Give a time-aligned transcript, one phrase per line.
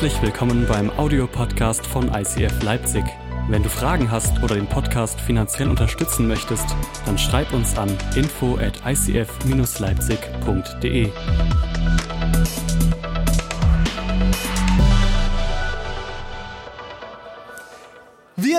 [0.00, 3.04] Herzlich willkommen beim Audiopodcast von ICF Leipzig.
[3.50, 6.64] Wenn du Fragen hast oder den Podcast finanziell unterstützen möchtest,
[7.04, 11.10] dann schreib uns an info at icf-leipzig.de.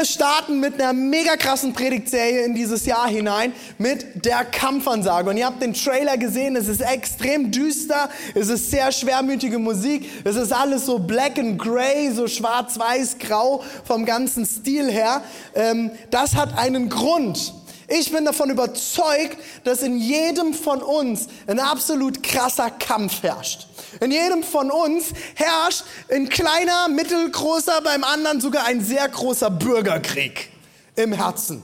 [0.01, 5.29] Wir starten mit einer mega krassen Predigtserie in dieses Jahr hinein mit der Kampfansage.
[5.29, 10.09] Und ihr habt den Trailer gesehen, es ist extrem düster, es ist sehr schwermütige Musik,
[10.23, 15.21] es ist alles so black and gray, so schwarz-weiß, grau vom ganzen Stil her.
[15.53, 17.53] Ähm, das hat einen Grund.
[17.99, 23.67] Ich bin davon überzeugt, dass in jedem von uns ein absolut krasser Kampf herrscht.
[23.99, 30.49] In jedem von uns herrscht ein kleiner, mittelgroßer, beim anderen sogar ein sehr großer Bürgerkrieg
[30.95, 31.63] im Herzen.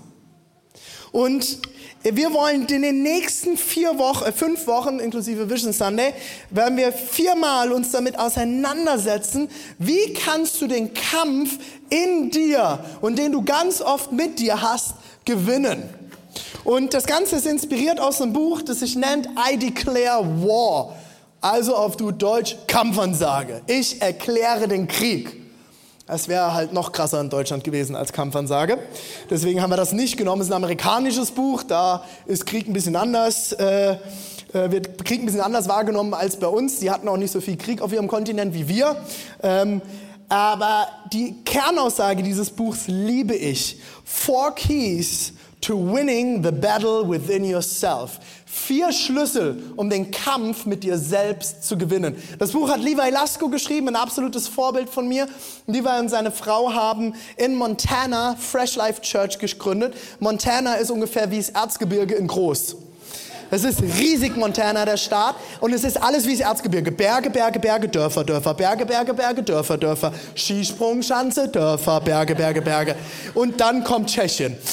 [1.13, 1.59] Und
[2.03, 6.14] wir wollen in den nächsten vier Wochen, äh, fünf Wochen inklusive Vision Sunday,
[6.50, 11.58] werden wir viermal uns damit auseinandersetzen, wie kannst du den Kampf
[11.89, 16.06] in dir und den du ganz oft mit dir hast, gewinnen.
[16.63, 20.95] Und das Ganze ist inspiriert aus einem Buch, das sich nennt I Declare War.
[21.41, 23.61] Also auf du Deutsch Kampfansage.
[23.67, 25.35] Ich erkläre den Krieg.
[26.07, 28.79] Das wäre halt noch krasser in Deutschland gewesen als Kampfansage.
[29.29, 30.41] Deswegen haben wir das nicht genommen.
[30.41, 31.63] Es ist ein amerikanisches Buch.
[31.63, 33.51] Da ist Krieg ein bisschen anders.
[33.51, 33.97] Äh,
[34.53, 36.79] äh, wird Krieg ein bisschen anders wahrgenommen als bei uns.
[36.79, 38.95] Die hatten auch nicht so viel Krieg auf ihrem Kontinent wie wir.
[39.44, 39.81] Ähm,
[40.29, 43.79] aber die Kernaussage dieses Buchs liebe ich.
[44.05, 45.33] Four Keys
[45.67, 48.19] to winning the battle within yourself.
[48.45, 52.15] Vier Schlüssel, um den Kampf mit dir selbst zu gewinnen.
[52.39, 55.27] Das Buch hat Levi Lasko geschrieben, ein absolutes Vorbild von mir.
[55.65, 59.93] Levi und seine Frau haben in Montana Fresh Life Church gegründet.
[60.21, 62.77] Montana ist ungefähr wie das Erzgebirge in groß.
[63.50, 65.36] Es ist riesig Montana, der Staat.
[65.59, 66.92] Und es ist alles wie das Erzgebirge.
[66.92, 68.53] Berge, Berge, Berge, Dörfer, Dörfer.
[68.53, 70.12] Berge, Berge, Berge, Dörfer, Dörfer.
[70.35, 72.96] Skisprung, Schanze, Dörfer, Berge, Berge, Berge.
[73.34, 74.57] Und dann kommt Tschechien.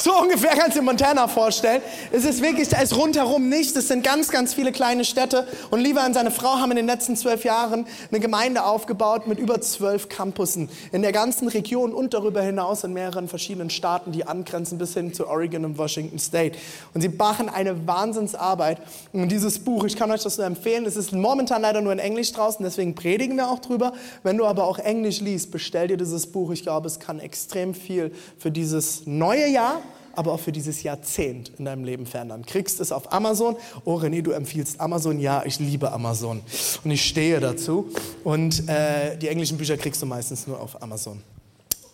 [0.00, 1.82] So ungefähr kannst du dir Montana vorstellen.
[2.10, 3.76] Es ist wirklich, da ist rundherum nichts.
[3.76, 5.46] Es sind ganz, ganz viele kleine Städte.
[5.68, 9.38] Und Levi und seine Frau haben in den letzten zwölf Jahren eine Gemeinde aufgebaut mit
[9.38, 14.26] über zwölf Campussen in der ganzen Region und darüber hinaus in mehreren verschiedenen Staaten, die
[14.26, 16.56] angrenzen bis hin zu Oregon und Washington State.
[16.94, 18.78] Und sie machen eine Wahnsinnsarbeit.
[19.12, 21.98] Und dieses Buch, ich kann euch das nur empfehlen, es ist momentan leider nur in
[21.98, 23.92] Englisch draußen, deswegen predigen wir auch drüber.
[24.22, 26.50] Wenn du aber auch Englisch liest, bestell dir dieses Buch.
[26.50, 29.80] Ich glaube, es kann extrem viel für dieses neue Jahr
[30.12, 32.44] aber auch für dieses Jahrzehnt in deinem Leben verändern.
[32.44, 33.56] Kriegst es auf Amazon.
[33.84, 35.20] Oh René, du empfiehlst Amazon.
[35.20, 36.42] Ja, ich liebe Amazon
[36.84, 37.88] und ich stehe dazu.
[38.24, 41.22] Und äh, die englischen Bücher kriegst du meistens nur auf Amazon.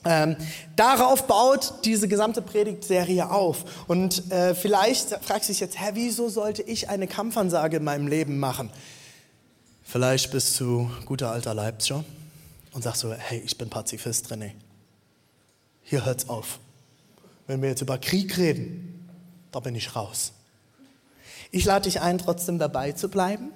[0.08, 0.36] Ähm,
[0.76, 3.64] darauf baut diese gesamte Predigtserie auf.
[3.88, 8.06] Und äh, vielleicht fragst du dich jetzt, hä, wieso sollte ich eine Kampfansage in meinem
[8.06, 8.70] Leben machen?
[9.82, 12.04] Vielleicht bist du guter alter Leipziger
[12.72, 14.52] und sagst so, hey, ich bin Pazifist, René.
[15.82, 16.60] Hier hört's auf.
[17.48, 19.08] Wenn wir jetzt über Krieg reden,
[19.50, 20.32] da bin ich raus.
[21.50, 23.50] Ich lade dich ein, trotzdem dabei zu bleiben,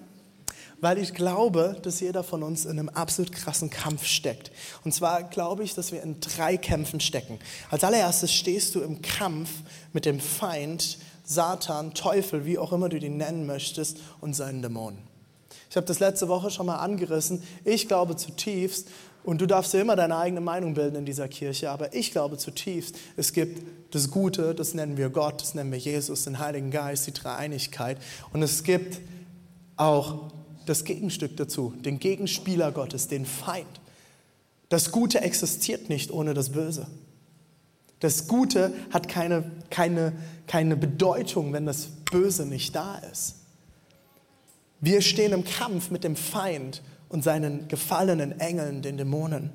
[0.81, 4.51] weil ich glaube, dass jeder von uns in einem absolut krassen Kampf steckt.
[4.85, 7.39] Und zwar glaube ich, dass wir in drei Kämpfen stecken.
[7.71, 9.51] Als allererstes stehst du im Kampf
[9.93, 14.99] mit dem Feind, Satan, Teufel, wie auch immer du den nennen möchtest, und seinen Dämonen.
[15.69, 17.43] Ich habe das letzte Woche schon mal angerissen.
[17.65, 18.89] Ich glaube zutiefst,
[19.23, 22.39] und du darfst dir immer deine eigene Meinung bilden in dieser Kirche, aber ich glaube
[22.39, 23.63] zutiefst, es gibt
[23.95, 27.99] das Gute, das nennen wir Gott, das nennen wir Jesus, den Heiligen Geist, die Dreieinigkeit.
[28.33, 28.99] Und es gibt
[29.77, 30.31] auch
[30.71, 33.81] das Gegenstück dazu, den Gegenspieler Gottes, den Feind.
[34.69, 36.87] Das Gute existiert nicht ohne das Böse.
[37.99, 40.13] Das Gute hat keine, keine,
[40.47, 43.35] keine Bedeutung, wenn das Böse nicht da ist.
[44.81, 49.51] Wir stehen im Kampf mit dem Feind und seinen gefallenen Engeln, den Dämonen.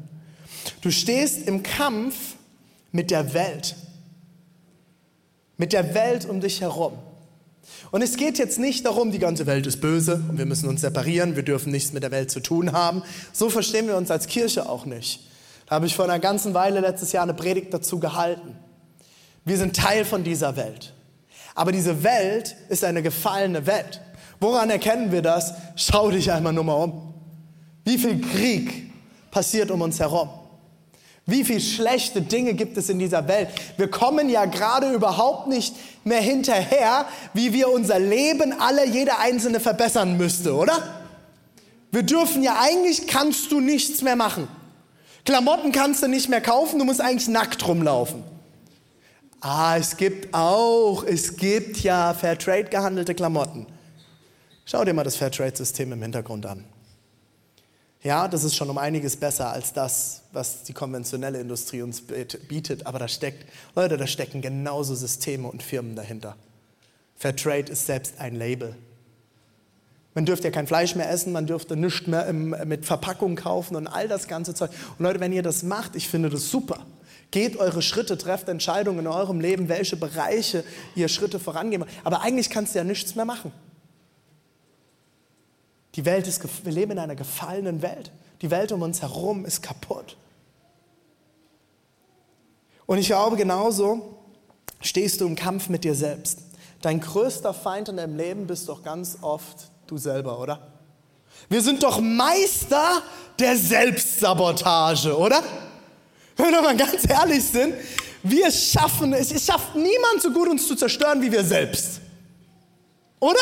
[0.82, 2.36] Du stehst im Kampf
[2.92, 3.76] mit der Welt,
[5.58, 6.94] mit der Welt um dich herum.
[7.92, 10.82] Und es geht jetzt nicht darum, die ganze Welt ist böse und wir müssen uns
[10.82, 13.04] separieren, wir dürfen nichts mit der Welt zu tun haben.
[13.34, 15.28] So verstehen wir uns als Kirche auch nicht.
[15.68, 18.56] Da habe ich vor einer ganzen Weile letztes Jahr eine Predigt dazu gehalten.
[19.46, 20.94] Wir sind Teil von dieser Welt.
[21.56, 24.02] Aber diese Welt ist eine gefallene Welt.
[24.40, 25.54] Woran erkennen wir das?
[25.76, 27.14] Schau dich einmal nur mal um.
[27.84, 28.92] Wie viel Krieg
[29.32, 30.30] passiert um uns herum?
[31.28, 33.50] Wie viel schlechte Dinge gibt es in dieser Welt?
[33.78, 39.60] Wir kommen ja gerade überhaupt nicht mehr hinterher, wie wir unser Leben alle, jeder Einzelne
[39.60, 41.02] verbessern müsste, oder?
[41.92, 44.48] Wir dürfen ja eigentlich, kannst du nichts mehr machen.
[45.24, 48.24] Klamotten kannst du nicht mehr kaufen, du musst eigentlich nackt rumlaufen.
[49.42, 53.66] Ah, es gibt auch, es gibt ja Fairtrade gehandelte Klamotten.
[54.66, 56.66] Schau dir mal das Fairtrade-System im Hintergrund an.
[58.06, 62.86] Ja, das ist schon um einiges besser als das, was die konventionelle Industrie uns bietet.
[62.86, 66.36] Aber da steckt, Leute, da stecken genauso Systeme und Firmen dahinter.
[67.16, 68.76] Fairtrade ist selbst ein Label.
[70.14, 73.88] Man dürfte ja kein Fleisch mehr essen, man dürfte nichts mehr mit Verpackung kaufen und
[73.88, 74.70] all das ganze Zeug.
[75.00, 76.86] Und Leute, wenn ihr das macht, ich finde das super.
[77.32, 80.64] Geht eure Schritte, trefft Entscheidungen in eurem Leben, welche Bereiche
[80.96, 81.84] ihr Schritte vorangehen.
[82.04, 83.52] Aber eigentlich kannst du ja nichts mehr machen.
[85.96, 88.12] Die Welt ist, wir leben in einer gefallenen Welt.
[88.42, 90.18] Die Welt um uns herum ist kaputt.
[92.86, 94.18] Und ich glaube, genauso
[94.82, 96.40] stehst du im Kampf mit dir selbst.
[96.82, 100.68] Dein größter Feind in deinem Leben bist doch ganz oft du selber, oder?
[101.50, 103.02] Wir sind doch Meister
[103.40, 105.42] der Selbstsabotage, oder?
[106.36, 107.74] Wenn wir mal ganz ehrlich sind,
[108.22, 112.02] wir schaffen es, es schafft niemand so gut, uns zu zerstören wie wir selbst.
[113.20, 113.40] Oder?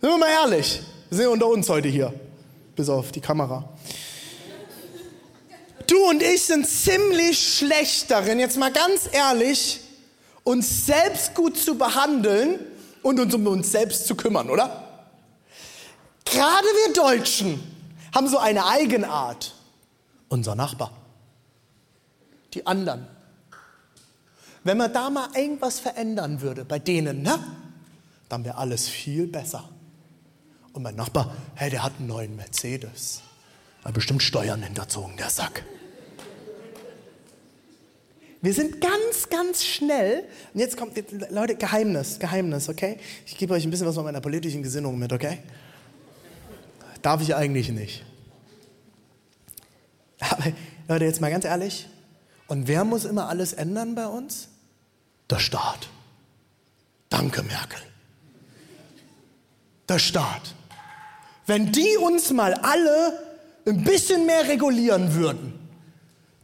[0.00, 0.80] Sind wir mal ehrlich.
[1.10, 2.14] Wir sind unter uns heute hier,
[2.76, 3.68] bis auf die Kamera.
[5.88, 9.80] Du und ich sind ziemlich schlecht darin, jetzt mal ganz ehrlich,
[10.44, 12.60] uns selbst gut zu behandeln
[13.02, 15.08] und uns um uns selbst zu kümmern, oder?
[16.24, 17.60] Gerade wir Deutschen
[18.14, 19.52] haben so eine Eigenart.
[20.28, 20.92] Unser Nachbar.
[22.54, 23.08] Die anderen.
[24.62, 27.36] Wenn man da mal irgendwas verändern würde bei denen, ne?
[28.28, 29.68] Dann wäre alles viel besser.
[30.72, 33.22] Und mein Nachbar, hey, der hat einen neuen Mercedes.
[33.84, 35.64] Hat bestimmt Steuern hinterzogen, der Sack.
[38.42, 40.24] Wir sind ganz, ganz schnell,
[40.54, 40.96] und jetzt kommt,
[41.30, 42.98] Leute, Geheimnis, Geheimnis, okay?
[43.26, 45.38] Ich gebe euch ein bisschen was von meiner politischen Gesinnung mit, okay?
[47.02, 48.04] Darf ich eigentlich nicht.
[50.20, 50.52] Aber,
[50.88, 51.86] Leute, jetzt mal ganz ehrlich,
[52.46, 54.48] und wer muss immer alles ändern bei uns?
[55.28, 55.88] Der Staat.
[57.10, 57.80] Danke, Merkel.
[59.88, 60.54] Der Staat.
[61.50, 63.18] Wenn die uns mal alle
[63.66, 65.58] ein bisschen mehr regulieren würden,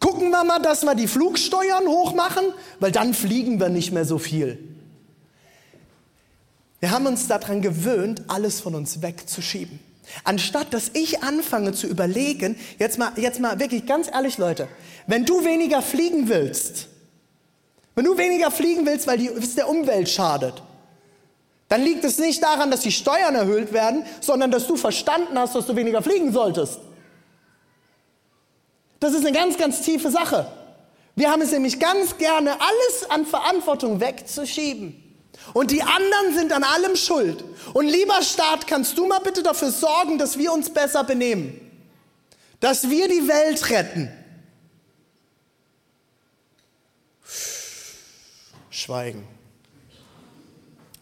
[0.00, 2.46] gucken wir mal, dass wir die Flugsteuern hochmachen,
[2.80, 4.58] weil dann fliegen wir nicht mehr so viel.
[6.80, 9.78] Wir haben uns daran gewöhnt, alles von uns wegzuschieben.
[10.24, 14.66] Anstatt dass ich anfange zu überlegen, jetzt mal, jetzt mal wirklich ganz ehrlich Leute,
[15.06, 16.88] wenn du weniger fliegen willst,
[17.94, 20.64] wenn du weniger fliegen willst, weil es der Umwelt schadet,
[21.68, 25.54] dann liegt es nicht daran, dass die Steuern erhöht werden, sondern dass du verstanden hast,
[25.54, 26.78] dass du weniger fliegen solltest.
[29.00, 30.46] Das ist eine ganz, ganz tiefe Sache.
[31.16, 35.02] Wir haben es nämlich ganz gerne, alles an Verantwortung wegzuschieben.
[35.54, 37.44] Und die anderen sind an allem schuld.
[37.72, 41.60] Und lieber Staat, kannst du mal bitte dafür sorgen, dass wir uns besser benehmen?
[42.60, 44.10] Dass wir die Welt retten?
[48.70, 49.35] Schweigen.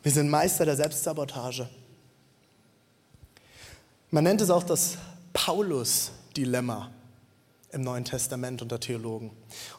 [0.04, 1.66] Wir sind Meister der Selbstsabotage.
[4.10, 4.98] Man nennt es auch das
[5.32, 6.90] Paulus-Dilemma
[7.72, 9.30] im Neuen Testament unter Theologen.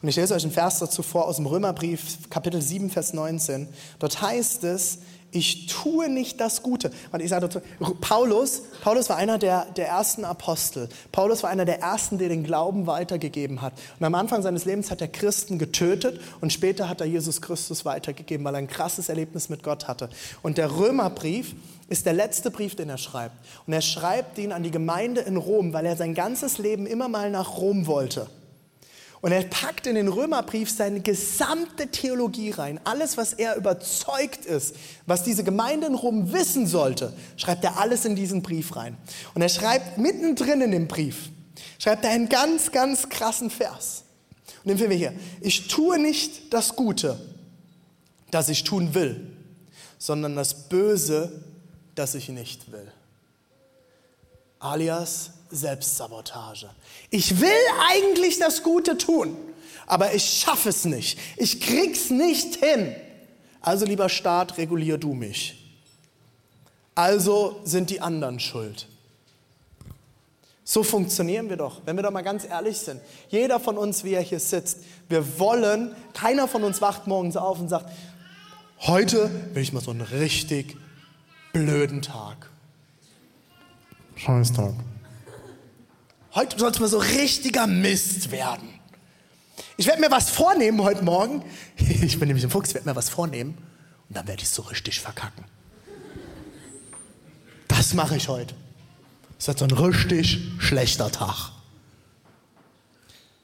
[0.02, 3.68] Und ich lese euch einen Vers dazu vor aus dem Römerbrief, Kapitel 7, Vers 19.
[4.00, 4.98] Dort heißt es,
[5.32, 6.92] ich tue nicht das Gute.
[7.12, 7.60] Und ich sage dazu,
[8.00, 10.88] Paulus, Paulus war einer der, der ersten Apostel.
[11.12, 13.74] Paulus war einer der ersten, der den Glauben weitergegeben hat.
[14.00, 17.84] Und am Anfang seines Lebens hat er Christen getötet und später hat er Jesus Christus
[17.84, 20.10] weitergegeben, weil er ein krasses Erlebnis mit Gott hatte.
[20.42, 21.56] Und der Römerbrief
[21.90, 23.36] ist der letzte Brief, den er schreibt.
[23.68, 27.10] Und er schreibt ihn an die Gemeinde in Rom, weil er sein ganzes Leben immer
[27.10, 28.28] mal nach Rom wollte.
[29.26, 32.80] Und er packt in den Römerbrief seine gesamte Theologie rein.
[32.84, 34.76] Alles, was er überzeugt ist,
[35.08, 38.96] was diese Gemeinde in Rom wissen sollte, schreibt er alles in diesen Brief rein.
[39.34, 41.32] Und er schreibt mittendrin in dem Brief,
[41.80, 44.04] schreibt er einen ganz, ganz krassen Vers.
[44.64, 45.14] Und den finden wir hier.
[45.42, 47.20] Ich tue nicht das Gute,
[48.30, 49.26] das ich tun will,
[49.98, 51.42] sondern das Böse,
[51.96, 52.92] das ich nicht will.
[54.60, 56.70] Alias Selbstsabotage.
[57.10, 57.50] Ich will
[57.90, 59.36] eigentlich das Gute tun,
[59.88, 61.20] aber ich schaffe es nicht.
[61.38, 62.96] Ich krieg's nicht hin.
[63.62, 65.62] Also lieber Staat, regulier du mich.
[66.94, 68.88] Also sind die anderen schuld.
[70.64, 73.00] So funktionieren wir doch, wenn wir doch mal ganz ehrlich sind.
[73.30, 77.60] Jeder von uns, wie er hier sitzt, wir wollen, keiner von uns wacht morgens auf
[77.60, 77.92] und sagt,
[78.80, 80.76] heute will ich mal so einen richtig
[81.54, 82.50] blöden Tag.
[84.16, 84.74] Scheiß Tag.
[86.36, 88.68] Heute soll es mal so richtiger Mist werden.
[89.78, 91.44] Ich werde mir was vornehmen heute Morgen.
[91.78, 93.58] Ich bin nämlich ein Fuchs, ich werde mir was vornehmen
[94.10, 95.46] und dann werde ich es so richtig verkacken.
[97.70, 98.54] Das mache ich heute.
[99.40, 101.52] Es wird so ein richtig schlechter Tag.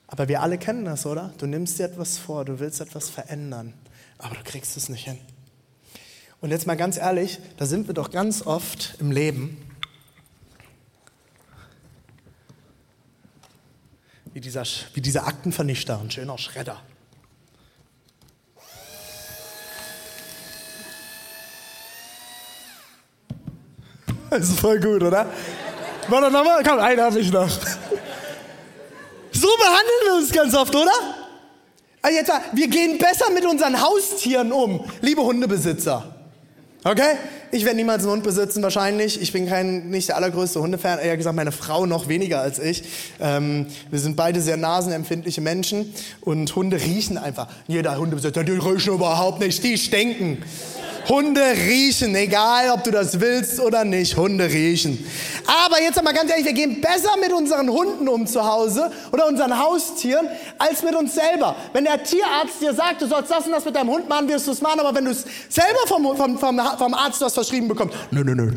[0.07, 1.33] Aber wir alle kennen das, oder?
[1.37, 3.73] Du nimmst dir etwas vor, du willst etwas verändern,
[4.17, 5.17] aber du kriegst es nicht hin.
[6.41, 9.57] Und jetzt mal ganz ehrlich, da sind wir doch ganz oft im Leben,
[14.33, 16.81] wie dieser, wie dieser Aktenvernichter, ein schöner Schredder.
[24.29, 25.25] Das ist voll gut, oder?
[26.07, 27.49] Warte nochmal, komm, einen habe ich noch.
[27.49, 30.91] So behandeln wir uns ganz oft, oder?
[32.01, 36.20] Also jetzt, wir gehen besser mit unseren Haustieren um, liebe Hundebesitzer.
[36.83, 37.15] Okay?
[37.51, 39.21] Ich werde niemals einen Hund besitzen, wahrscheinlich.
[39.21, 40.97] Ich bin kein, nicht der allergrößte Hundefan.
[40.97, 42.83] Eher gesagt, meine Frau noch weniger als ich.
[43.19, 47.49] Ähm, wir sind beide sehr nasenempfindliche Menschen und Hunde riechen einfach.
[47.67, 50.39] Jeder Hundebesitzer, die riechen überhaupt nicht, die stinken.
[51.09, 55.05] Hunde riechen, egal ob du das willst oder nicht, Hunde riechen.
[55.45, 59.27] Aber jetzt einmal ganz ehrlich, wir gehen besser mit unseren Hunden um zu Hause oder
[59.27, 60.27] unseren Haustieren
[60.57, 61.55] als mit uns selber.
[61.73, 64.47] Wenn der Tierarzt dir sagt, du sollst das und das mit deinem Hund machen, wirst
[64.47, 67.67] du es machen, aber wenn du es selber vom, vom, vom, vom Arzt was verschrieben
[67.67, 68.51] bekommst, nö, nö, nö,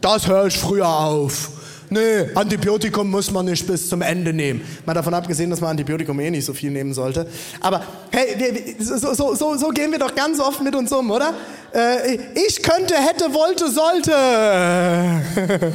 [0.00, 1.55] das höre ich früher auf.
[1.88, 4.60] Nee, Antibiotikum muss man nicht bis zum Ende nehmen.
[4.84, 7.26] Mal davon abgesehen, dass man Antibiotikum eh nicht so viel nehmen sollte.
[7.60, 11.32] Aber hey, so, so, so, so gehen wir doch ganz oft mit uns um, oder?
[11.72, 14.12] Äh, ich könnte, hätte, wollte, sollte.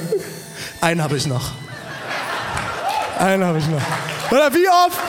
[0.81, 1.51] Einen habe ich noch.
[3.17, 3.81] Einen habe ich noch.
[4.31, 4.99] Oder wie oft,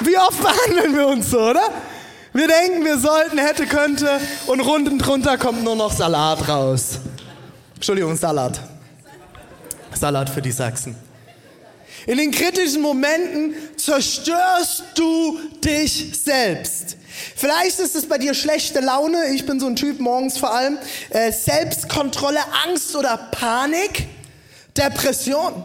[0.00, 1.70] wie oft behandeln wir uns so, oder?
[2.32, 6.98] Wir denken, wir sollten, hätte, könnte und runden drunter kommt nur noch Salat raus.
[7.74, 8.60] Entschuldigung, Salat.
[9.94, 10.96] Salat für die Sachsen.
[12.06, 16.96] In den kritischen Momenten zerstörst du dich selbst.
[17.36, 20.78] Vielleicht ist es bei dir schlechte Laune, ich bin so ein Typ morgens vor allem,
[21.10, 24.06] äh, Selbstkontrolle, Angst oder Panik,
[24.76, 25.62] Depression,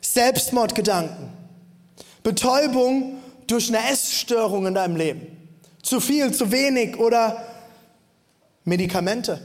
[0.00, 1.30] Selbstmordgedanken,
[2.22, 5.26] Betäubung durch eine Essstörung in deinem Leben,
[5.82, 7.44] zu viel, zu wenig oder
[8.64, 9.40] Medikamente.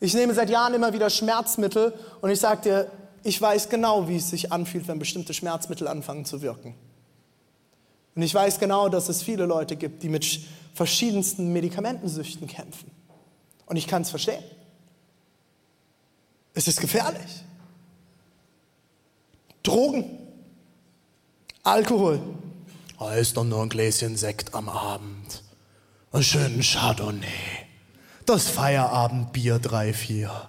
[0.00, 2.90] Ich nehme seit Jahren immer wieder Schmerzmittel und ich sage dir,
[3.24, 6.74] ich weiß genau, wie es sich anfühlt, wenn bestimmte Schmerzmittel anfangen zu wirken.
[8.14, 10.40] Und ich weiß genau, dass es viele Leute gibt, die mit
[10.74, 12.90] verschiedensten Medikamentensüchten kämpfen.
[13.66, 14.42] Und ich kann es verstehen.
[16.54, 17.44] Es ist gefährlich.
[19.62, 20.18] Drogen,
[21.62, 22.20] Alkohol.
[22.98, 25.42] Oh, ist doch nur ein Gläschen Sekt am Abend.
[26.10, 27.67] Einen schönen Chardonnay
[28.28, 30.48] das Feierabendbier 3, 4.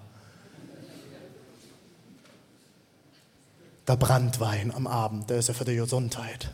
[3.88, 6.52] Der Brandwein am Abend, der ist ja für die Gesundheit.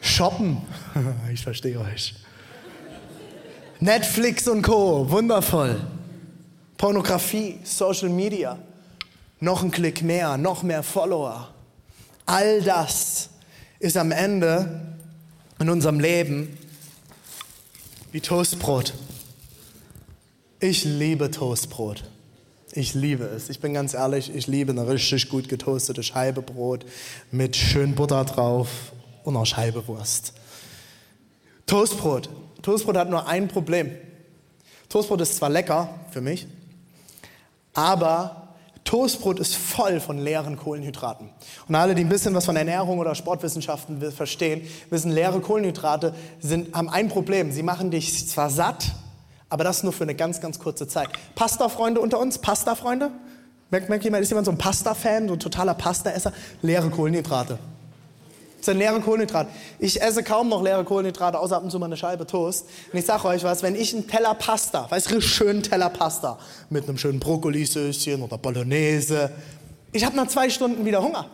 [0.00, 0.62] Shoppen,
[1.32, 2.16] ich verstehe euch.
[3.80, 5.80] Netflix und Co, wundervoll.
[6.76, 8.58] Pornografie, Social Media,
[9.40, 11.48] noch ein Klick mehr, noch mehr Follower.
[12.26, 13.30] All das
[13.78, 14.96] ist am Ende
[15.60, 16.58] in unserem Leben
[18.10, 18.94] wie Toastbrot.
[20.60, 22.02] Ich liebe Toastbrot.
[22.72, 23.48] Ich liebe es.
[23.48, 26.84] Ich bin ganz ehrlich, ich liebe eine richtig gut getoastete Scheibe Brot
[27.30, 28.68] mit schön Butter drauf
[29.22, 30.32] und auch Scheibewurst.
[31.66, 32.28] Toastbrot.
[32.60, 33.92] Toastbrot hat nur ein Problem.
[34.88, 36.48] Toastbrot ist zwar lecker für mich,
[37.72, 38.48] aber
[38.82, 41.30] Toastbrot ist voll von leeren Kohlenhydraten.
[41.68, 46.74] Und alle, die ein bisschen was von Ernährung oder Sportwissenschaften verstehen, wissen, leere Kohlenhydrate sind,
[46.74, 47.52] haben ein Problem.
[47.52, 48.92] Sie machen dich zwar satt,
[49.50, 51.08] aber das nur für eine ganz, ganz kurze Zeit.
[51.34, 52.38] Pasta-Freunde unter uns?
[52.38, 53.10] Pasta-Freunde?
[53.70, 56.32] Merkt, merkt jemand, ist jemand so ein Pasta-Fan, so ein totaler Pasta-Esser?
[56.62, 57.58] Leere Kohlenhydrate.
[58.58, 59.50] Das sind leere Kohlenhydrate.
[59.78, 62.66] Ich esse kaum noch leere Kohlenhydrate, außer ab und zu mal eine Scheibe Toast.
[62.92, 66.38] Und ich sage euch was, wenn ich einen Teller Pasta, weißt du, schönen Teller Pasta
[66.68, 69.30] mit einem schönen Brokkolisößchen oder Bolognese,
[69.92, 71.26] ich habe nach zwei Stunden wieder Hunger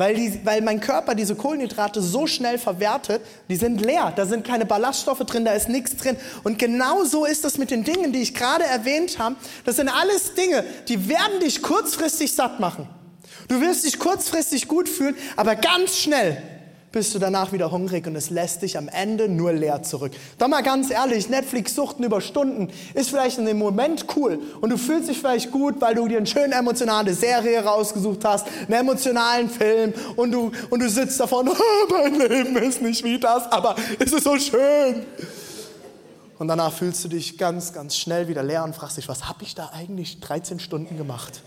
[0.00, 4.46] weil, die, weil mein Körper diese Kohlenhydrate so schnell verwertet, die sind leer, da sind
[4.46, 6.16] keine Ballaststoffe drin, da ist nichts drin.
[6.42, 9.36] Und genau so ist das mit den Dingen, die ich gerade erwähnt habe.
[9.66, 12.88] Das sind alles Dinge, die werden dich kurzfristig satt machen.
[13.48, 16.42] Du wirst dich kurzfristig gut fühlen, aber ganz schnell
[16.92, 20.12] bist du danach wieder hungrig und es lässt dich am Ende nur leer zurück.
[20.38, 24.76] Doch mal ganz ehrlich, Netflix-Suchten über Stunden ist vielleicht in dem Moment cool und du
[24.76, 29.48] fühlst dich vielleicht gut, weil du dir eine schöne emotionale Serie rausgesucht hast, einen emotionalen
[29.48, 31.54] Film und du, und du sitzt davon, oh,
[31.90, 35.06] mein Leben ist nicht wie das, aber es ist so schön.
[36.40, 39.42] Und danach fühlst du dich ganz, ganz schnell wieder leer und fragst dich, was habe
[39.42, 41.42] ich da eigentlich 13 Stunden gemacht?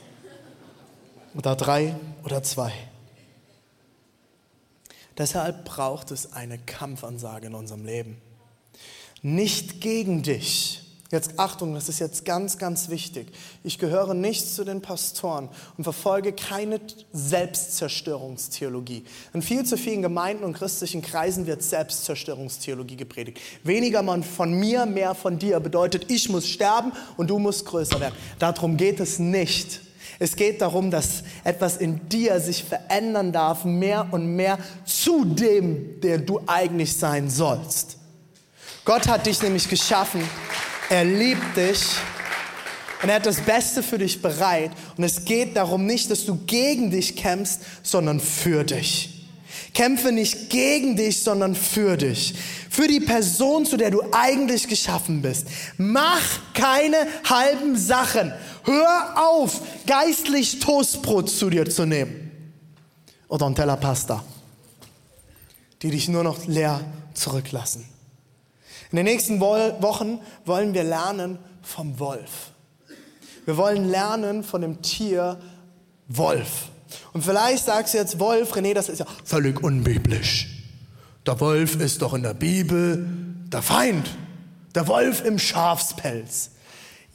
[1.35, 2.71] Oder drei oder zwei?
[5.17, 8.21] Deshalb braucht es eine Kampfansage in unserem Leben.
[9.21, 10.83] Nicht gegen dich.
[11.13, 13.27] Jetzt Achtung, das ist jetzt ganz, ganz wichtig.
[13.63, 19.05] Ich gehöre nicht zu den Pastoren und verfolge keine Selbstzerstörungstheologie.
[19.31, 23.39] In viel zu vielen Gemeinden und christlichen Kreisen wird Selbstzerstörungstheologie gepredigt.
[23.63, 28.15] Weniger von mir, mehr von dir bedeutet, ich muss sterben und du musst größer werden.
[28.39, 29.81] Darum geht es nicht.
[30.19, 35.99] Es geht darum, dass etwas in dir sich verändern darf, mehr und mehr zu dem,
[36.01, 37.97] der du eigentlich sein sollst.
[38.85, 40.21] Gott hat dich nämlich geschaffen.
[40.89, 41.81] Er liebt dich.
[43.01, 44.71] Und er hat das Beste für dich bereit.
[44.97, 49.27] Und es geht darum nicht, dass du gegen dich kämpfst, sondern für dich.
[49.73, 52.35] Kämpfe nicht gegen dich, sondern für dich.
[52.69, 55.47] Für die Person, zu der du eigentlich geschaffen bist.
[55.77, 56.21] Mach
[56.53, 58.33] keine halben Sachen.
[58.63, 62.31] Hör auf, geistlich Toastbrot zu dir zu nehmen.
[63.27, 64.23] Oder ein Teller Pasta.
[65.81, 66.81] Die dich nur noch leer
[67.13, 67.85] zurücklassen.
[68.91, 72.51] In den nächsten Wochen wollen wir lernen vom Wolf.
[73.45, 75.39] Wir wollen lernen von dem Tier
[76.07, 76.69] Wolf.
[77.11, 80.47] Und vielleicht sagst du jetzt, Wolf, René, das ist ja völlig unbiblisch.
[81.25, 83.07] Der Wolf ist doch in der Bibel
[83.47, 84.09] der Feind.
[84.75, 86.51] Der Wolf im Schafspelz.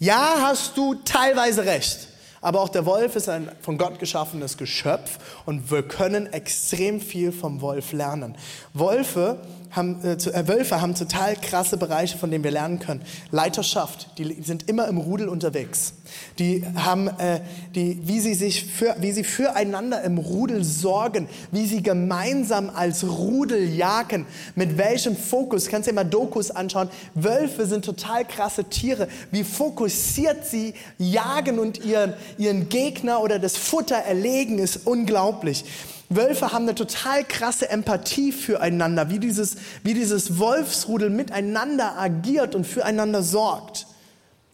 [0.00, 2.06] Ja, hast du teilweise recht.
[2.40, 7.32] Aber auch der Wolf ist ein von Gott geschaffenes Geschöpf und wir können extrem viel
[7.32, 8.36] vom Wolf lernen.
[8.74, 9.40] Wölfe
[9.70, 13.02] haben, äh, äh, Wölfe haben total krasse Bereiche, von denen wir lernen können.
[13.30, 15.94] Leiterschaft, die sind immer im Rudel unterwegs.
[16.38, 17.40] Die haben, äh,
[17.74, 23.04] die, wie sie sich für, wie sie füreinander im Rudel sorgen, wie sie gemeinsam als
[23.04, 25.68] Rudel jagen, mit welchem Fokus.
[25.68, 26.88] Kannst du dir mal Dokus anschauen.
[27.14, 29.08] Wölfe sind total krasse Tiere.
[29.30, 35.64] Wie fokussiert sie jagen und ihren, ihren Gegner oder das Futter erlegen, ist unglaublich.
[36.08, 42.66] Wölfe haben eine total krasse Empathie füreinander, wie dieses, wie dieses Wolfsrudel miteinander agiert und
[42.66, 43.86] füreinander sorgt.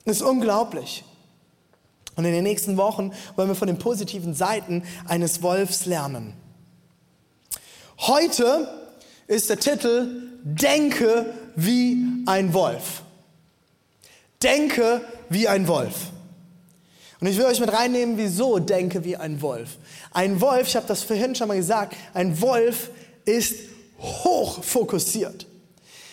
[0.04, 1.04] Das ist unglaublich.
[2.16, 6.34] Und in den nächsten Wochen wollen wir von den positiven Seiten eines Wolfs lernen.
[7.98, 8.68] Heute
[9.26, 13.02] ist der Titel Denke wie ein Wolf.
[14.42, 15.94] Denke wie ein Wolf.
[17.24, 19.78] Und ich will euch mit reinnehmen, wieso denke wie ein Wolf.
[20.12, 22.90] Ein Wolf, ich habe das vorhin schon mal gesagt, ein Wolf
[23.24, 23.54] ist
[23.98, 25.46] hoch fokussiert.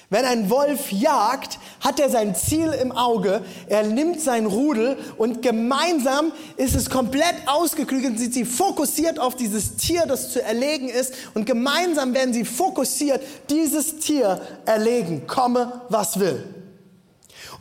[0.09, 5.41] Wenn ein Wolf jagt, hat er sein Ziel im Auge, er nimmt sein Rudel und
[5.41, 11.13] gemeinsam ist es komplett ausgeklügelt, sind sie fokussiert auf dieses Tier, das zu erlegen ist
[11.33, 16.60] und gemeinsam werden sie fokussiert, dieses Tier erlegen, komme was will.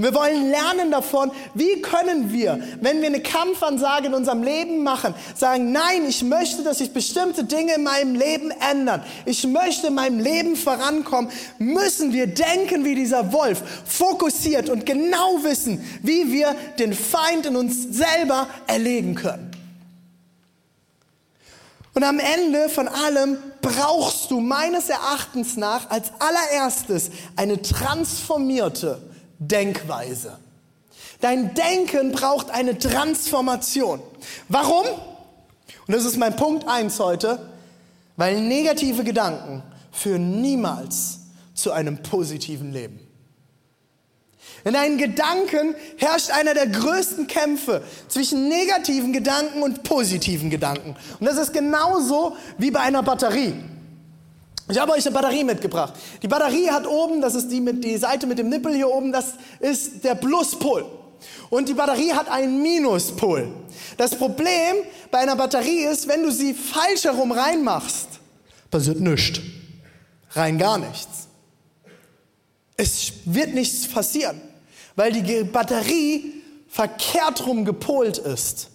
[0.01, 5.15] Wir wollen lernen davon, wie können wir, wenn wir eine Kampfansage in unserem Leben machen,
[5.37, 9.05] sagen, nein, ich möchte, dass sich bestimmte Dinge in meinem Leben ändern.
[9.27, 11.31] Ich möchte in meinem Leben vorankommen.
[11.59, 17.57] Müssen wir denken wie dieser Wolf, fokussiert und genau wissen, wie wir den Feind in
[17.57, 19.51] uns selber erlegen können.
[21.93, 29.10] Und am Ende von allem brauchst du meines Erachtens nach als allererstes eine transformierte
[29.41, 30.39] Denkweise.
[31.21, 34.01] Dein Denken braucht eine Transformation.
[34.49, 34.87] Warum?
[35.87, 37.51] Und das ist mein Punkt eins heute,
[38.17, 41.21] weil negative Gedanken führen niemals
[41.55, 43.01] zu einem positiven Leben.
[44.65, 50.97] In deinen Gedanken herrscht einer der größten Kämpfe zwischen negativen Gedanken und positiven Gedanken.
[51.19, 53.55] Und das ist genauso wie bei einer Batterie.
[54.71, 55.95] Ich habe euch eine Batterie mitgebracht.
[56.23, 59.13] Die Batterie hat oben, das ist die, mit, die Seite mit dem Nippel hier oben,
[59.13, 60.87] das ist der Pluspol.
[61.51, 63.49] Und die Batterie hat einen Minuspol.
[63.97, 64.77] Das Problem
[65.11, 68.09] bei einer Batterie ist, wenn du sie falsch herum reinmachst,
[68.71, 69.41] passiert nichts.
[70.33, 71.29] Rein gar nichts.
[72.77, 74.41] Es wird nichts passieren,
[74.95, 78.69] weil die Batterie verkehrt rum gepolt ist.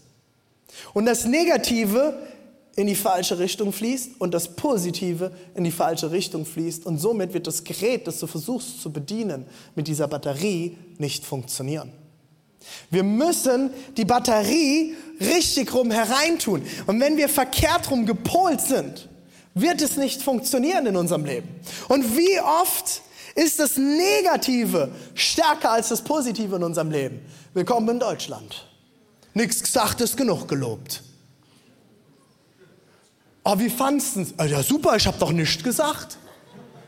[0.94, 2.18] Und das Negative
[2.76, 6.86] in die falsche Richtung fließt und das Positive in die falsche Richtung fließt.
[6.86, 11.92] Und somit wird das Gerät, das du versuchst zu bedienen, mit dieser Batterie nicht funktionieren.
[12.90, 16.64] Wir müssen die Batterie richtig rum hereintun.
[16.88, 19.08] Und wenn wir verkehrt rum gepolt sind,
[19.54, 21.48] wird es nicht funktionieren in unserem Leben.
[21.88, 23.02] Und wie oft
[23.36, 27.22] ist das Negative stärker als das Positive in unserem Leben?
[27.54, 28.68] Willkommen in Deutschland.
[29.34, 31.05] Nichts gesagt ist genug gelobt.
[33.48, 34.34] Oh, wie fandest du es?
[34.50, 36.18] Ja, super, ich habe doch nichts gesagt.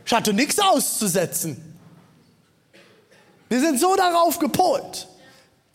[0.04, 1.76] Ich hatte nichts auszusetzen.
[3.48, 5.08] Wir sind so darauf gepolt,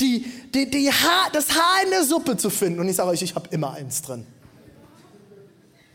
[0.00, 2.80] die, die, die Haar, das Haar in der Suppe zu finden.
[2.80, 4.26] Und ich sage euch, ich habe immer eins drin.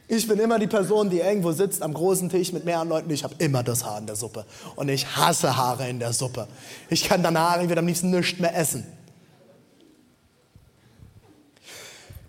[0.07, 3.09] Ich bin immer die Person, die irgendwo sitzt am großen Tisch mit mehreren Leuten.
[3.09, 4.45] Ich habe immer das Haar in der Suppe.
[4.77, 6.47] Und ich hasse Haare in der Suppe.
[6.89, 8.87] Ich kann danach, ich werde am liebsten nichts mehr essen.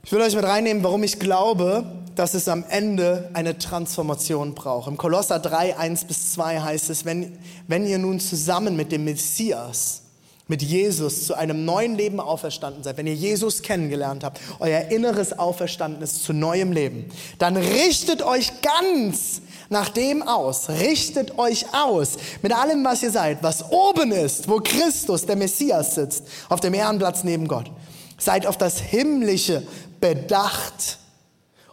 [0.03, 4.88] Ich will euch mit reinnehmen, warum ich glaube, dass es am Ende eine Transformation braucht.
[4.88, 9.04] Im Kolosser 3, 1 bis 2 heißt es, wenn, wenn ihr nun zusammen mit dem
[9.04, 10.02] Messias
[10.48, 15.38] mit Jesus zu einem neuen Leben auferstanden seid, wenn ihr Jesus kennengelernt habt, euer inneres
[15.38, 17.04] Auferstandenes zu neuem Leben,
[17.38, 23.42] dann richtet euch ganz nach dem aus, richtet euch aus mit allem, was ihr seid,
[23.42, 27.70] was oben ist, wo Christus, der Messias, sitzt, auf dem Ehrenplatz neben Gott.
[28.16, 29.62] Seid auf das Himmlische
[30.00, 30.98] bedacht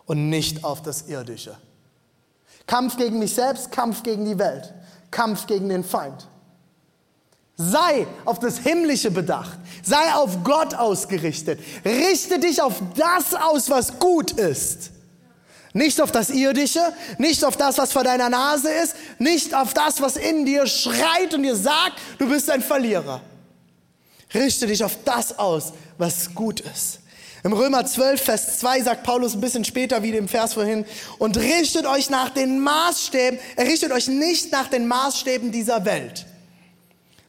[0.06, 1.58] und nicht auf das Irdische.
[2.68, 4.74] Kampf gegen mich selbst, Kampf gegen die Welt,
[5.12, 6.28] Kampf gegen den Feind.
[7.58, 9.58] Sei auf das Himmlische bedacht.
[9.82, 11.60] Sei auf Gott ausgerichtet.
[11.86, 14.92] Richte dich auf das aus, was gut ist.
[15.72, 20.02] Nicht auf das Irdische, nicht auf das, was vor deiner Nase ist, nicht auf das,
[20.02, 23.22] was in dir schreit und dir sagt, du bist ein Verlierer.
[24.34, 27.00] Richte dich auf das aus, was gut ist.
[27.46, 30.84] Im Römer 12, Vers 2 sagt Paulus ein bisschen später wie im Vers vorhin,
[31.20, 36.26] und richtet euch nach den Maßstäben, richtet euch nicht nach den Maßstäben dieser Welt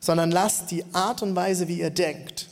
[0.06, 2.48] sondern lasst die Art und Weise, wie ihr denkt,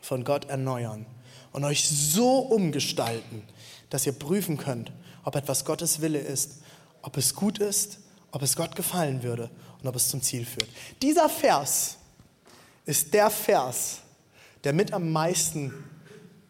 [0.00, 1.04] von Gott erneuern
[1.52, 3.42] und euch so umgestalten,
[3.90, 4.90] dass ihr prüfen könnt,
[5.22, 6.62] ob etwas Gottes Wille ist,
[7.02, 7.98] ob es gut ist,
[8.30, 9.50] ob es Gott gefallen würde
[9.82, 10.68] und ob es zum Ziel führt.
[11.02, 11.96] Dieser Vers
[12.86, 13.98] ist der Vers,
[14.64, 15.74] der mit am meisten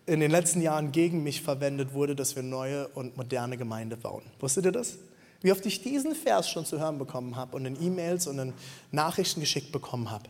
[0.07, 4.23] in den letzten Jahren gegen mich verwendet wurde, dass wir neue und moderne Gemeinde bauen.
[4.39, 4.95] Wusstet ihr das?
[5.43, 8.53] Wie oft ich diesen Vers schon zu hören bekommen habe und in E-Mails und in
[8.91, 10.25] Nachrichten geschickt bekommen habe.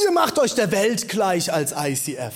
[0.00, 2.34] Ihr macht euch der Welt gleich als ICF.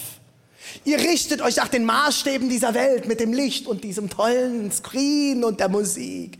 [0.84, 5.44] Ihr richtet euch nach den Maßstäben dieser Welt mit dem Licht und diesem tollen Screen
[5.44, 6.38] und der Musik.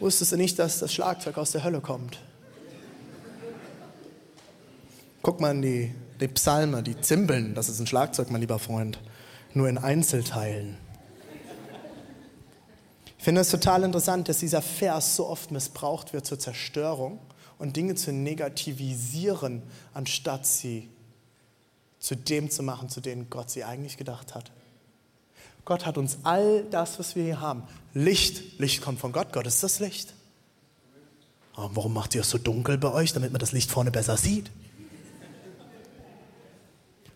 [0.00, 2.18] Wusstest du nicht, dass das Schlagzeug aus der Hölle kommt?
[5.22, 8.98] Guck mal in die, die Psalme, die Zimbeln, das ist ein Schlagzeug, mein lieber Freund,
[9.54, 10.76] nur in Einzelteilen.
[13.18, 17.18] Ich finde es total interessant, dass dieser Vers so oft missbraucht wird zur Zerstörung
[17.58, 20.88] und Dinge zu negativisieren, anstatt sie
[21.98, 24.52] zu dem zu machen, zu dem Gott sie eigentlich gedacht hat.
[25.64, 27.64] Gott hat uns all das, was wir hier haben.
[27.92, 30.14] Licht, Licht kommt von Gott, Gott ist das Licht.
[31.54, 34.16] Aber warum macht ihr es so dunkel bei euch, damit man das Licht vorne besser
[34.16, 34.50] sieht?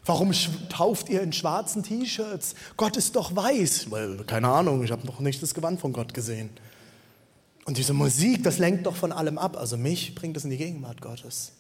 [0.05, 0.33] Warum
[0.69, 2.55] tauft ihr in schwarzen T-Shirts?
[2.77, 3.91] Gott ist doch weiß.
[3.91, 6.51] Weil, keine Ahnung, ich habe noch nicht das Gewand von Gott gesehen.
[7.65, 9.57] Und diese Musik, das lenkt doch von allem ab.
[9.57, 11.53] Also mich bringt es in die Gegenwart Gottes.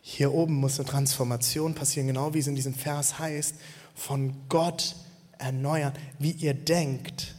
[0.00, 3.54] Hier oben muss eine Transformation passieren, genau wie es in diesem Vers heißt,
[3.94, 4.96] von Gott
[5.38, 7.34] erneuern, wie ihr denkt,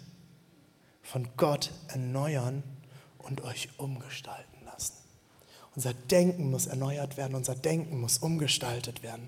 [1.03, 2.63] von Gott erneuern
[3.19, 4.44] und euch umgestalten.
[5.75, 9.27] Unser Denken muss erneuert werden, unser Denken muss umgestaltet werden.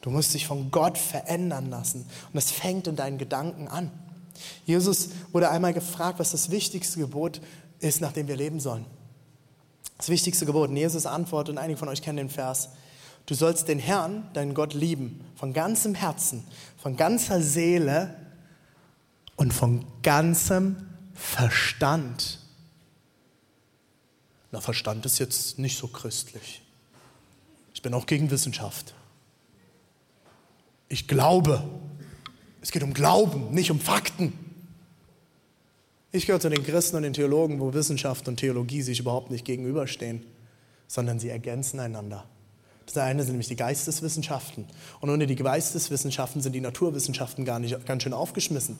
[0.00, 2.02] Du musst dich von Gott verändern lassen.
[2.02, 3.90] Und das fängt in deinen Gedanken an.
[4.64, 7.40] Jesus wurde einmal gefragt, was das wichtigste Gebot
[7.80, 8.84] ist, nach dem wir leben sollen.
[9.96, 10.68] Das wichtigste Gebot.
[10.68, 12.68] Und Jesus antwortet, und einige von euch kennen den Vers,
[13.24, 16.44] du sollst den Herrn, deinen Gott, lieben, von ganzem Herzen,
[16.78, 18.14] von ganzer Seele
[19.36, 20.76] und von ganzem
[21.14, 22.45] Verstand.
[24.56, 26.62] Na, Verstand ist jetzt nicht so christlich.
[27.74, 28.94] Ich bin auch gegen Wissenschaft.
[30.88, 31.62] Ich glaube.
[32.62, 34.32] Es geht um Glauben, nicht um Fakten.
[36.10, 39.44] Ich gehöre zu den Christen und den Theologen, wo Wissenschaft und Theologie sich überhaupt nicht
[39.44, 40.24] gegenüberstehen,
[40.88, 42.24] sondern sie ergänzen einander.
[42.86, 44.64] Das eine sind nämlich die Geisteswissenschaften.
[45.00, 48.78] Und ohne die Geisteswissenschaften sind die Naturwissenschaften gar nicht ganz schön aufgeschmissen.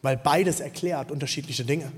[0.00, 1.92] Weil beides erklärt unterschiedliche Dinge.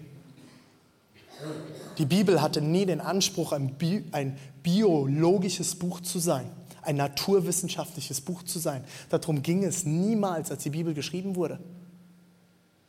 [1.98, 6.46] Die Bibel hatte nie den Anspruch, ein, Bi ein biologisches Buch zu sein,
[6.83, 8.85] ein naturwissenschaftliches Buch zu sein.
[9.09, 11.61] Darum ging es niemals, als die Bibel geschrieben wurde.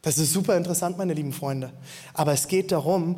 [0.02, 1.72] Das ist super interessant, meine lieben Freunde.
[2.14, 3.18] Aber es geht darum,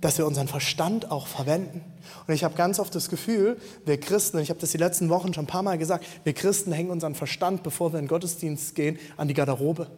[0.00, 1.82] dass wir unseren Verstand auch verwenden.
[2.26, 5.08] Und ich habe ganz oft das Gefühl, wir Christen, und ich habe das die letzten
[5.08, 8.08] Wochen schon ein paar Mal gesagt, wir Christen hängen unseren Verstand, bevor wir in den
[8.08, 9.88] Gottesdienst gehen, an die Garderobe.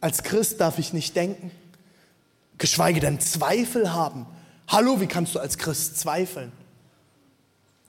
[0.00, 1.50] Als Christ darf ich nicht denken
[2.58, 4.26] geschweige denn Zweifel haben.
[4.68, 6.52] Hallo, wie kannst du als Christ zweifeln?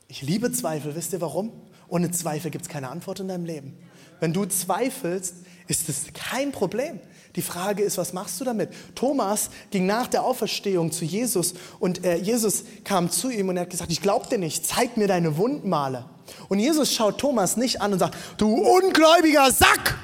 [0.08, 1.52] Ich liebe Zweifel, wisst ihr warum?
[1.88, 3.78] Ohne Zweifel gibt es keine Antwort in deinem Leben.
[4.20, 5.36] Wenn du zweifelst,
[5.68, 7.00] ist es kein Problem.
[7.36, 8.70] Die Frage ist, was machst du damit?
[8.96, 13.64] Thomas ging nach der Auferstehung zu Jesus und äh, Jesus kam zu ihm und er
[13.64, 16.06] hat gesagt, ich glaube dir nicht, zeig mir deine Wundmale.
[16.50, 19.98] Und Jesus schaut Thomas nicht an und sagt, du ungläubiger Sack,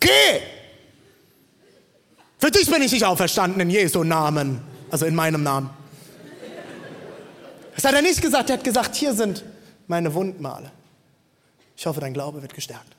[0.00, 0.08] geh!
[2.40, 5.70] Für dich bin ich nicht auferstanden in Jesu Namen, also in meinem Namen.
[7.74, 9.44] Das hat er nicht gesagt, er hat gesagt, hier sind
[9.86, 10.70] meine Wundmale.
[11.76, 12.96] Ich hoffe, dein Glaube wird gestärkt.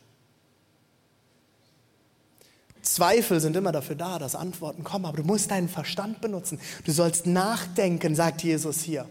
[2.81, 6.59] Zweifel sind immer dafür da, dass Antworten kommen, aber du musst deinen Verstand benutzen.
[6.85, 9.07] Du sollst nachdenken, sagt Jesus hier.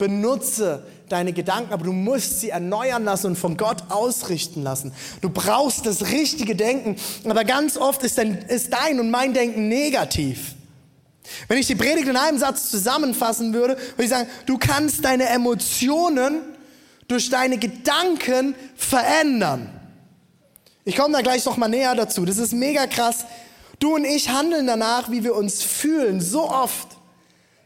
[0.00, 4.92] Benutze deine Gedanken, aber du musst sie erneuern lassen und von Gott ausrichten lassen.
[5.20, 6.96] Du brauchst das richtige Denken,
[7.28, 10.54] aber ganz oft ist dein, ist dein und mein Denken negativ.
[11.48, 15.28] Wenn ich die Predigt in einem Satz zusammenfassen würde, würde ich sagen, du kannst deine
[15.28, 16.40] Emotionen
[17.06, 19.68] durch deine Gedanken verändern.
[20.84, 22.24] Ich komme da gleich noch mal näher dazu.
[22.24, 23.26] Das ist mega krass.
[23.78, 26.88] Du und ich handeln danach, wie wir uns fühlen, so oft.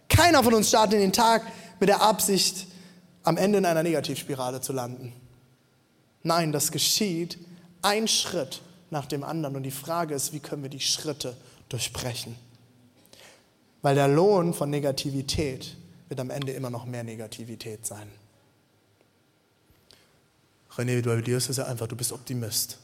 [0.08, 1.42] Keiner von uns startet in den Tag
[1.80, 2.66] mit der Absicht,
[3.22, 5.12] am Ende in einer Negativspirale zu landen.
[6.22, 7.38] Nein, das geschieht
[7.82, 9.56] ein Schritt nach dem anderen.
[9.56, 11.36] Und die Frage ist, wie können wir die Schritte
[11.68, 12.36] durchbrechen?
[13.82, 15.76] Weil der Lohn von Negativität
[16.08, 18.10] wird am Ende immer noch mehr Negativität sein.
[20.76, 22.78] René, du ist es ja einfach, du bist Optimist.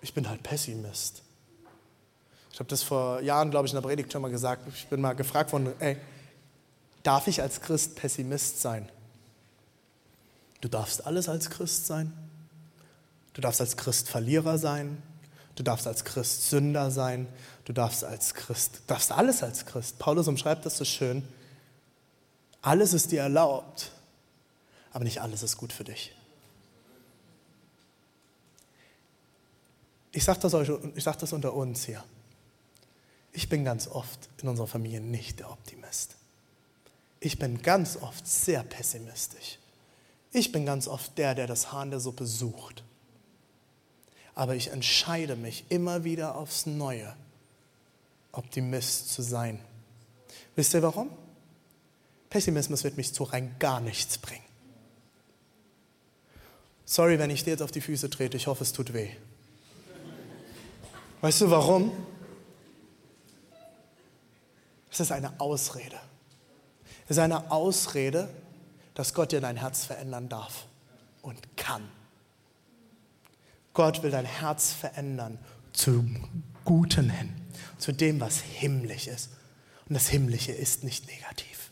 [0.00, 1.22] Ich bin halt Pessimist.
[2.52, 4.66] Ich habe das vor Jahren, glaube ich, in der Predigt schon mal gesagt.
[4.74, 5.96] Ich bin mal gefragt worden, ey,
[7.02, 8.88] darf ich als Christ Pessimist sein?
[10.60, 12.12] Du darfst alles als Christ sein.
[13.34, 15.02] Du darfst als Christ Verlierer sein.
[15.56, 17.26] Du darfst als Christ Sünder sein.
[17.64, 19.98] Du darfst als Christ, darfst alles als Christ.
[19.98, 21.22] Paulus umschreibt das so schön.
[22.60, 23.90] Alles ist dir erlaubt,
[24.92, 26.14] aber nicht alles ist gut für dich.
[30.12, 30.52] Ich sage das,
[31.02, 32.04] sag das unter uns hier.
[33.32, 36.16] Ich bin ganz oft in unserer Familie nicht der Optimist.
[37.24, 39.58] Ich bin ganz oft sehr pessimistisch.
[40.32, 42.82] Ich bin ganz oft der, der das Haar in der Suppe sucht.
[44.34, 47.14] Aber ich entscheide mich immer wieder aufs Neue,
[48.32, 49.60] Optimist zu sein.
[50.56, 51.10] Wisst ihr warum?
[52.28, 54.44] Pessimismus wird mich zu rein gar nichts bringen.
[56.84, 59.10] Sorry, wenn ich dir jetzt auf die Füße trete, ich hoffe, es tut weh.
[61.20, 61.92] Weißt du warum?
[64.90, 66.00] Es ist eine Ausrede.
[67.08, 68.28] Ist eine Ausrede,
[68.94, 70.66] dass Gott dir dein Herz verändern darf
[71.22, 71.82] und kann.
[73.74, 75.38] Gott will dein Herz verändern
[75.72, 76.16] zum
[76.64, 77.32] Guten hin,
[77.78, 79.30] zu dem, was himmlisch ist.
[79.88, 81.70] Und das Himmlische ist nicht negativ.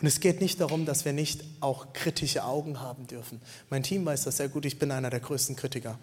[0.00, 3.40] Und es geht nicht darum, dass wir nicht auch kritische Augen haben dürfen.
[3.70, 5.98] Mein Team weiß das sehr gut, ich bin einer der größten Kritiker.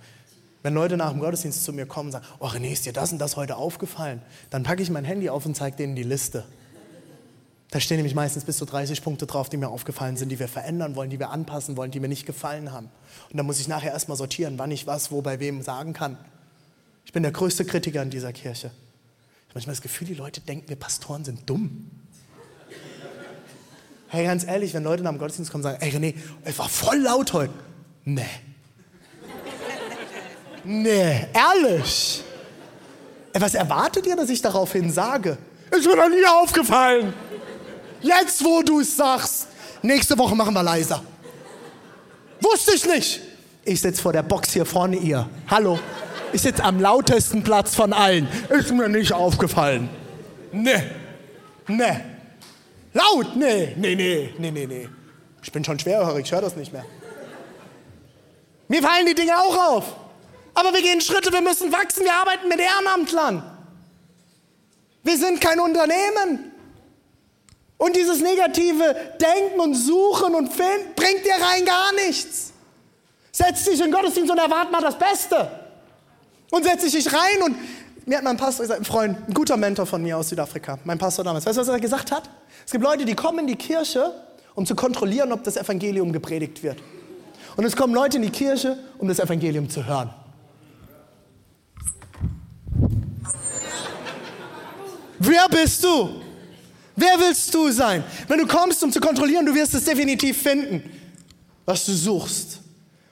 [0.63, 3.11] Wenn Leute nach dem Gottesdienst zu mir kommen und sagen, oh René, ist dir das
[3.11, 4.21] und das heute aufgefallen?
[4.49, 6.43] Dann packe ich mein Handy auf und zeige denen die Liste.
[7.75, 10.47] Da stehen nämlich meistens bis zu 30 Punkte drauf, die mir aufgefallen sind, die wir
[10.47, 12.89] verändern wollen, die wir anpassen wollen, die mir nicht gefallen haben.
[13.29, 16.17] Und dann muss ich nachher erstmal sortieren, wann ich was, wo, bei wem sagen kann.
[17.03, 18.67] Ich bin der größte Kritiker in dieser Kirche.
[18.67, 21.91] Ich habe manchmal das Gefühl, die Leute denken, wir Pastoren sind dumm.
[24.07, 26.69] Hey, ganz ehrlich, wenn Leute nach dem Gottesdienst kommen und sagen, ey René, es war
[26.69, 27.53] voll laut heute.
[28.05, 28.23] Nee,
[30.63, 32.23] Nee, ehrlich.
[33.33, 35.37] Was erwartet ihr, dass ich daraufhin sage?
[35.71, 37.13] Ist mir noch nie aufgefallen.
[38.05, 39.47] Jetzt, wo du es sagst.
[39.81, 41.01] Nächste Woche machen wir leiser.
[42.39, 43.19] Wusste ich nicht.
[43.63, 45.27] Ich sitze vor der Box hier vorne, ihr.
[45.49, 45.79] Hallo.
[46.31, 48.27] Ich sitze am lautesten Platz von allen.
[48.49, 49.89] Ist mir nicht aufgefallen.
[50.51, 50.83] Nee.
[51.67, 51.99] Nee.
[52.93, 53.35] Laut?
[53.35, 53.73] Nee.
[53.75, 54.89] Nee, nee, nee, nee, nee.
[55.41, 56.85] Ich bin schon schwerhörig, ich höre das nicht mehr.
[58.67, 59.95] Mir fallen die Dinge auch auf.
[60.53, 63.43] Aber wir gehen Schritte, wir müssen wachsen, wir arbeiten mit Ehrenamtlern.
[65.03, 66.51] Wir sind kein Unternehmen.
[67.77, 72.53] Und dieses negative Denken und Suchen und Finden bringt dir rein gar nichts.
[73.31, 75.49] Setz dich in Gottesdienst und erwarte mal das Beste.
[76.51, 77.57] Und setz dich rein und
[78.05, 80.97] mir hat mein Pastor gesagt, ein Freund, ein guter Mentor von mir aus Südafrika, mein
[80.97, 81.45] Pastor damals.
[81.45, 82.29] Weißt du, was er gesagt hat?
[82.65, 84.13] Es gibt Leute, die kommen in die Kirche,
[84.53, 86.77] um zu kontrollieren, ob das Evangelium gepredigt wird.
[87.57, 90.13] Und es kommen Leute in die Kirche, um das Evangelium zu hören.
[95.19, 96.21] Wer bist du?
[96.95, 98.03] Wer willst du sein?
[98.27, 100.83] Wenn du kommst, um zu kontrollieren, du wirst es definitiv finden,
[101.65, 102.59] was du suchst.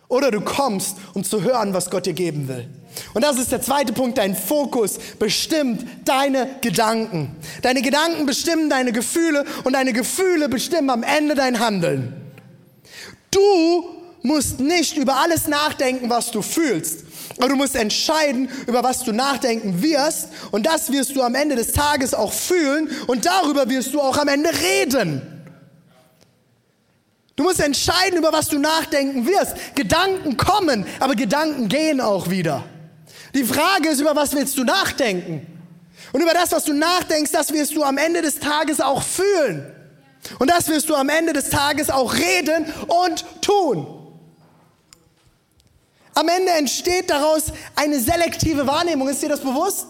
[0.08, 2.69] Oder du kommst, um zu hören, was Gott dir geben will.
[3.13, 7.36] Und das ist der zweite Punkt, dein Fokus bestimmt deine Gedanken.
[7.62, 12.13] Deine Gedanken bestimmen deine Gefühle und deine Gefühle bestimmen am Ende dein Handeln.
[13.32, 13.86] Du
[14.22, 17.06] musst nicht über alles nachdenken, was du fühlst.
[17.38, 20.30] Aber du musst entscheiden, über was du nachdenken wirst.
[20.52, 22.89] Und das wirst du am Ende des Tages auch fühlen.
[23.08, 25.22] Und darüber wirst du auch am Ende reden.
[27.36, 29.56] Du musst entscheiden, über was du nachdenken wirst.
[29.76, 32.63] Gedanken kommen, aber Gedanken gehen auch wieder.
[33.34, 35.48] Die Frage ist, über was willst du nachdenken?
[36.12, 39.65] Und über das, was du nachdenkst, das wirst du am Ende des Tages auch fühlen.
[40.38, 44.03] Und das wirst du am Ende des Tages auch reden und tun.
[46.15, 47.45] Am Ende entsteht daraus
[47.76, 49.10] eine selektive Wahrnehmung.
[49.10, 49.88] Ist dir das bewusst?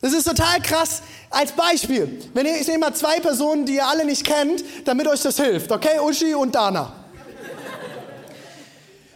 [0.00, 1.02] Das ist total krass.
[1.30, 5.08] Als Beispiel, wenn ihr, ich nehme mal zwei Personen, die ihr alle nicht kennt, damit
[5.08, 5.98] euch das hilft, okay?
[6.00, 6.92] Uschi und Dana.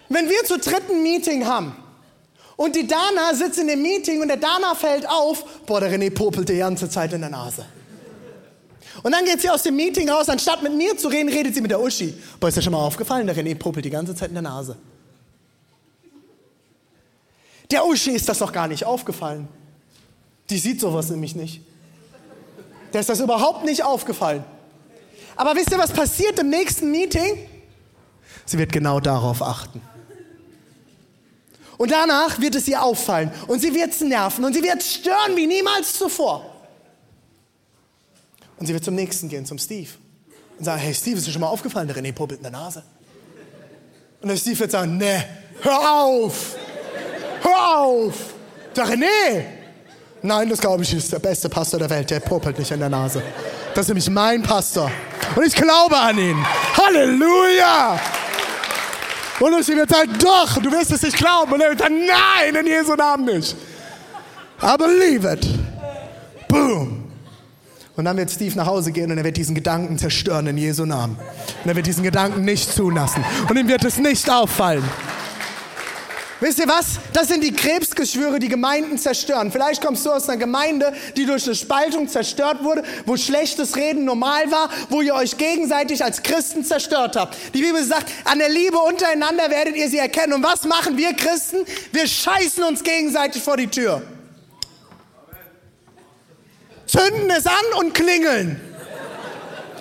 [0.08, 1.76] Wenn wir zu dritten Meeting haben
[2.56, 6.10] und die Dana sitzt in dem Meeting und der Dana fällt auf, boah, der René
[6.10, 7.66] popelt die ganze Zeit in der Nase.
[9.02, 11.60] Und dann geht sie aus dem Meeting raus, anstatt mit mir zu reden, redet sie
[11.60, 12.14] mit der Uschi.
[12.40, 14.76] Boah, ist dir schon mal aufgefallen, der René popelt die ganze Zeit in der Nase.
[17.70, 19.48] Der Uschi ist das doch gar nicht aufgefallen.
[20.48, 21.60] Die sieht sowas nämlich nicht.
[22.92, 24.44] Der ist das überhaupt nicht aufgefallen.
[25.36, 27.46] Aber wisst ihr, was passiert im nächsten Meeting?
[28.46, 29.82] Sie wird genau darauf achten.
[31.76, 34.94] Und danach wird es ihr auffallen und sie wird es nerven und sie wird es
[34.94, 36.44] stören wie niemals zuvor.
[38.58, 39.90] Und sie wird zum nächsten gehen, zum Steve.
[40.58, 42.82] Und sagen, hey Steve, ist dir schon mal aufgefallen, der René puppelt in der Nase?
[44.20, 45.22] Und der Steve wird sagen, nee,
[45.60, 46.56] hör auf,
[47.42, 48.14] hör auf,
[48.74, 49.44] der René.
[50.22, 52.88] Nein, das glaube ich ist der beste Pastor der Welt, der puppelt nicht in der
[52.88, 53.22] Nase.
[53.74, 54.90] Das ist nämlich mein Pastor.
[55.36, 56.44] Und ich glaube an ihn.
[56.76, 58.00] Halleluja!
[59.40, 61.52] Und sie wird sagen, doch, du wirst es nicht glauben.
[61.52, 63.54] Und er wird sagen, nein, in Jesu Namen nicht.
[64.60, 65.46] I believe it.
[66.48, 67.04] Boom.
[67.96, 70.84] Und dann wird Steve nach Hause gehen und er wird diesen Gedanken zerstören in Jesu
[70.84, 71.16] Namen.
[71.64, 73.24] Und er wird diesen Gedanken nicht zulassen.
[73.48, 74.84] Und ihm wird es nicht auffallen.
[76.40, 77.00] Wisst ihr was?
[77.12, 79.50] Das sind die Krebsgeschwüre, die Gemeinden zerstören.
[79.50, 84.04] Vielleicht kommst du aus einer Gemeinde, die durch eine Spaltung zerstört wurde, wo schlechtes Reden
[84.04, 87.36] normal war, wo ihr euch gegenseitig als Christen zerstört habt.
[87.54, 90.34] Die Bibel sagt, an der Liebe untereinander werdet ihr sie erkennen.
[90.34, 91.64] Und was machen wir Christen?
[91.90, 94.02] Wir scheißen uns gegenseitig vor die Tür.
[96.86, 98.60] Zünden es an und klingeln.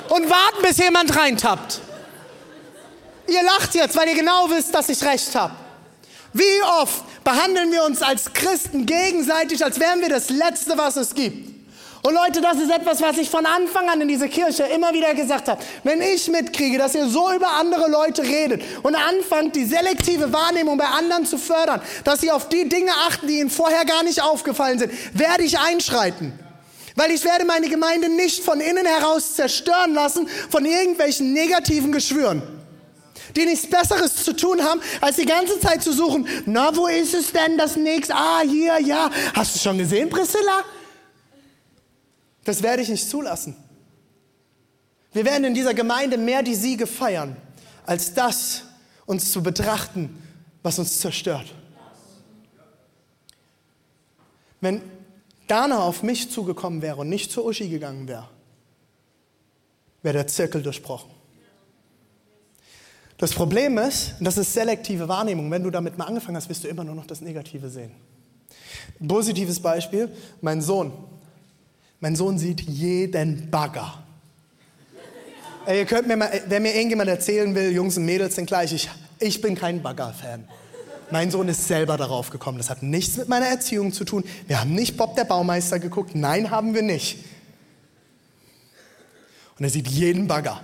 [0.09, 1.81] Und warten, bis jemand reintappt.
[3.27, 5.53] Ihr lacht jetzt, weil ihr genau wisst, dass ich recht habe.
[6.37, 11.15] Wie oft behandeln wir uns als Christen gegenseitig, als wären wir das Letzte, was es
[11.15, 11.57] gibt?
[12.03, 15.15] Und Leute, das ist etwas, was ich von Anfang an in dieser Kirche immer wieder
[15.15, 15.63] gesagt habe.
[15.83, 20.77] Wenn ich mitkriege, dass ihr so über andere Leute redet und anfangt, die selektive Wahrnehmung
[20.77, 24.21] bei anderen zu fördern, dass sie auf die Dinge achten, die ihnen vorher gar nicht
[24.21, 26.37] aufgefallen sind, werde ich einschreiten.
[26.95, 32.43] Weil ich werde meine Gemeinde nicht von innen heraus zerstören lassen von irgendwelchen negativen Geschwüren
[33.37, 37.13] die nichts Besseres zu tun haben, als die ganze Zeit zu suchen, na, wo ist
[37.13, 38.15] es denn das nächste?
[38.15, 39.09] Ah, hier, ja.
[39.33, 40.63] Hast du schon gesehen, Priscilla?
[42.43, 43.55] Das werde ich nicht zulassen.
[45.13, 47.37] Wir werden in dieser Gemeinde mehr die Siege feiern,
[47.85, 48.63] als das
[49.05, 50.21] uns zu betrachten,
[50.63, 51.53] was uns zerstört.
[54.59, 54.81] Wenn
[55.47, 58.27] Dana auf mich zugekommen wäre und nicht zu Uschi gegangen wäre,
[60.01, 61.16] wäre der Zirkel durchbrochen.
[63.17, 65.49] Das Problem ist, das ist selektive Wahrnehmung.
[65.49, 67.91] Wenn du damit mal angefangen hast, wirst du immer nur noch das Negative sehen.
[68.99, 70.09] Ein positives Beispiel,
[70.41, 70.93] mein Sohn.
[71.99, 74.03] Mein Sohn sieht jeden Bagger.
[75.65, 78.71] Ey, ihr könnt mir mal, wenn mir irgendjemand erzählen will, Jungs und Mädels sind gleich,
[78.71, 80.47] ich, ich bin kein Bagger-Fan.
[81.09, 82.57] Mein Sohn ist selber darauf gekommen.
[82.57, 84.23] Das hat nichts mit meiner Erziehung zu tun.
[84.45, 86.15] Wir haben nicht Bob der Baumeister geguckt.
[86.15, 87.17] Nein, haben wir nicht.
[89.57, 90.61] Und er sieht jeden Bagger.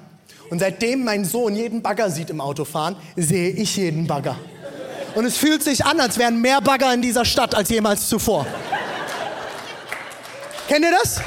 [0.54, 4.36] Und seitdem mein Sohn jeden Bagger sieht im Autofahren, sehe ich jeden Bagger.
[5.16, 8.46] Und es fühlt sich an, als wären mehr Bagger in dieser Stadt als jemals zuvor.
[10.68, 11.20] Kennt ihr das?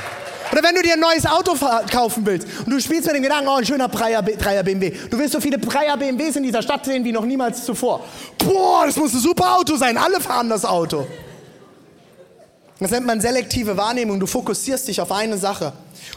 [0.53, 1.57] Oder wenn du dir ein neues Auto
[1.91, 4.93] kaufen willst und du spielst mit dem Gedanken, oh, ein schöner Dreier, BMW.
[5.11, 8.05] Du wirst so viele Dreier BMWs in dieser Stadt sehen wie noch niemals zuvor.
[8.39, 9.99] Boah, das muss ein super Auto sein.
[9.99, 11.05] Alle fahren das Auto.
[12.79, 14.21] Das nennt man selektive Wahrnehmung.
[14.21, 15.73] Du fokussierst dich auf eine Sache.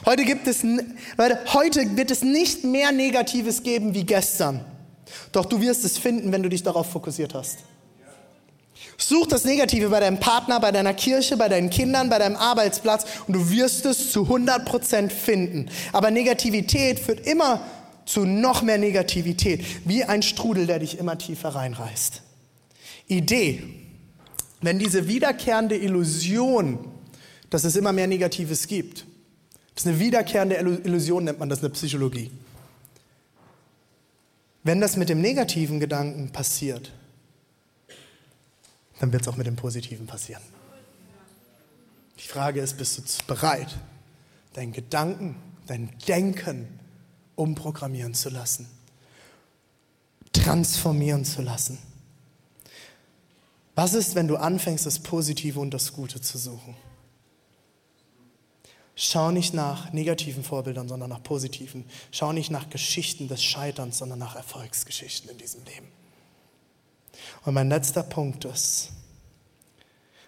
[0.06, 4.66] Heute gibt es, Leute, heute wird es nicht mehr Negatives geben wie gestern.
[5.32, 7.60] Doch du wirst es finden, wenn du dich darauf fokussiert hast.
[8.98, 13.06] Such das Negative bei deinem Partner, bei deiner Kirche, bei deinen Kindern, bei deinem Arbeitsplatz
[13.28, 15.70] und du wirst es zu 100% finden.
[15.94, 17.62] Aber Negativität führt immer
[18.06, 22.22] zu noch mehr Negativität, wie ein Strudel, der dich immer tiefer reinreißt.
[23.08, 23.64] Idee,
[24.62, 26.92] wenn diese wiederkehrende Illusion,
[27.50, 29.06] dass es immer mehr Negatives gibt,
[29.76, 32.32] das ist eine wiederkehrende Illusion, nennt man das in der Psychologie.
[34.64, 36.92] Wenn das mit dem negativen Gedanken passiert,
[39.00, 40.44] dann wird es auch mit dem positiven passieren.
[42.20, 43.78] Die Frage ist, bist du bereit,
[44.54, 45.38] deinen Gedanken,
[45.68, 46.68] dein Denken
[47.36, 48.68] umprogrammieren zu lassen,
[50.34, 51.78] transformieren zu lassen?
[53.82, 56.76] Was ist, wenn du anfängst, das Positive und das Gute zu suchen?
[58.94, 61.86] Schau nicht nach negativen Vorbildern, sondern nach positiven.
[62.12, 65.88] Schau nicht nach Geschichten des Scheiterns, sondern nach Erfolgsgeschichten in diesem Leben.
[67.46, 68.92] Und mein letzter Punkt ist,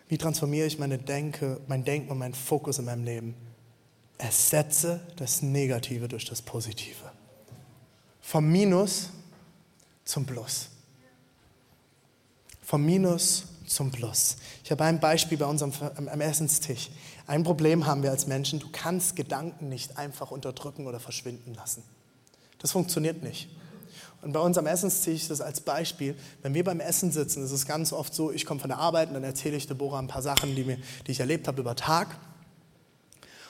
[0.07, 3.35] wie transformiere ich meine Denke, mein Denken und meinen Fokus in meinem Leben?
[4.17, 7.11] Ersetze das Negative durch das Positive.
[8.21, 9.09] Vom Minus
[10.05, 10.70] zum Plus.
[12.72, 14.38] Vom Minus zum Plus.
[14.63, 16.89] Ich habe ein Beispiel bei unserem am Essenstisch.
[17.28, 21.84] Ein Problem haben wir als Menschen, du kannst Gedanken nicht einfach unterdrücken oder verschwinden lassen.
[22.59, 23.49] Das funktioniert nicht.
[24.22, 27.65] Und bei uns am Essenstisch das als Beispiel, wenn wir beim Essen sitzen, ist es
[27.65, 30.22] ganz oft so, ich komme von der Arbeit und dann erzähle ich Deborah ein paar
[30.22, 32.15] Sachen, die, mir, die ich erlebt habe über Tag.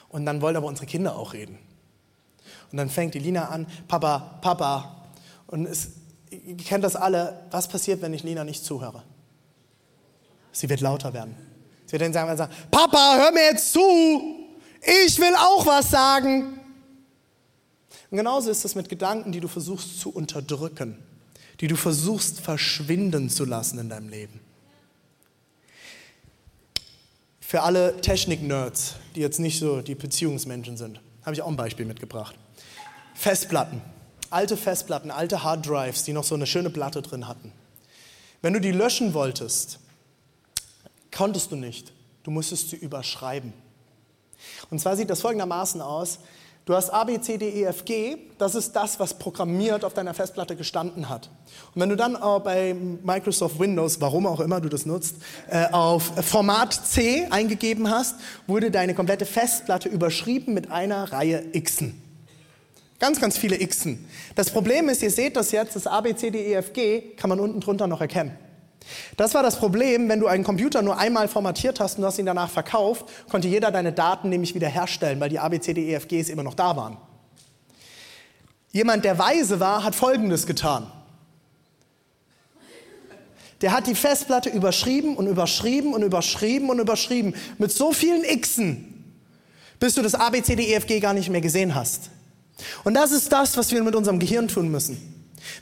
[0.08, 1.60] Und dann wollen aber unsere Kinder auch reden.
[2.72, 4.96] Und dann fängt die Lina an, Papa, Papa.
[5.46, 5.90] Und es,
[6.32, 9.02] ihr kennt das alle, was passiert, wenn ich Lina nicht zuhöre?
[10.52, 11.34] Sie wird lauter werden.
[11.86, 13.80] Sie wird dann sagen, Papa, hör mir jetzt zu,
[14.80, 16.58] ich will auch was sagen.
[18.10, 20.98] Und genauso ist es mit Gedanken, die du versuchst zu unterdrücken,
[21.60, 24.40] die du versuchst verschwinden zu lassen in deinem Leben.
[27.40, 31.84] Für alle Technik-Nerds, die jetzt nicht so die Beziehungsmenschen sind, habe ich auch ein Beispiel
[31.84, 32.34] mitgebracht.
[33.14, 33.82] Festplatten.
[34.32, 37.52] Alte Festplatten, alte Harddrives, die noch so eine schöne Platte drin hatten.
[38.40, 39.78] Wenn du die löschen wolltest,
[41.14, 41.92] konntest du nicht.
[42.22, 43.52] Du musstest sie überschreiben.
[44.70, 46.18] Und zwar sieht das folgendermaßen aus.
[46.64, 48.16] Du hast A, B, C, D, E, F, G.
[48.38, 51.28] Das ist das, was programmiert auf deiner Festplatte gestanden hat.
[51.74, 55.16] Und wenn du dann bei Microsoft Windows, warum auch immer du das nutzt,
[55.50, 58.14] äh, auf Format C eingegeben hast,
[58.46, 62.11] wurde deine komplette Festplatte überschrieben mit einer Reihe Xen.
[63.02, 64.08] Ganz, ganz viele Xen.
[64.36, 67.00] Das Problem ist, ihr seht das jetzt, das A, B, C, D, E, F, G
[67.16, 68.38] kann man unten drunter noch erkennen.
[69.16, 72.20] Das war das Problem, wenn du einen Computer nur einmal formatiert hast und du hast
[72.20, 76.54] ihn danach verkauft, konnte jeder deine Daten nämlich wieder herstellen, weil die ABCDEFGs immer noch
[76.54, 76.96] da waren.
[78.70, 80.86] Jemand, der weise war, hat Folgendes getan.
[83.62, 89.18] Der hat die Festplatte überschrieben und überschrieben und überschrieben und überschrieben mit so vielen Xen,
[89.80, 92.12] bis du das ABCDEFG gar nicht mehr gesehen hast.
[92.84, 95.12] Und das ist das, was wir mit unserem Gehirn tun müssen.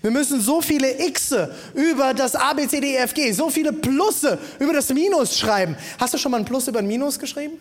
[0.02, 3.48] Wir müssen so viele Xe über das A, B, C, D, E, F, G, so
[3.50, 5.76] viele Plusse über das Minus schreiben.
[5.98, 7.58] Hast du schon mal ein Plus über ein Minus geschrieben?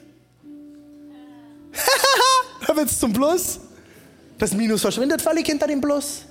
[2.68, 3.60] da wird es zum Plus.
[4.38, 6.24] Das Minus verschwindet völlig hinter dem Plus.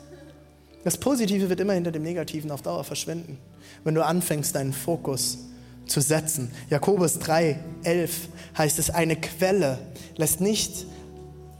[0.84, 3.38] Das Positive wird immer hinter dem Negativen auf Dauer verschwinden,
[3.84, 5.38] wenn du anfängst, deinen Fokus
[5.86, 6.50] zu setzen.
[6.70, 9.78] Jakobus 3, 11 heißt es, eine Quelle
[10.16, 10.86] lässt nicht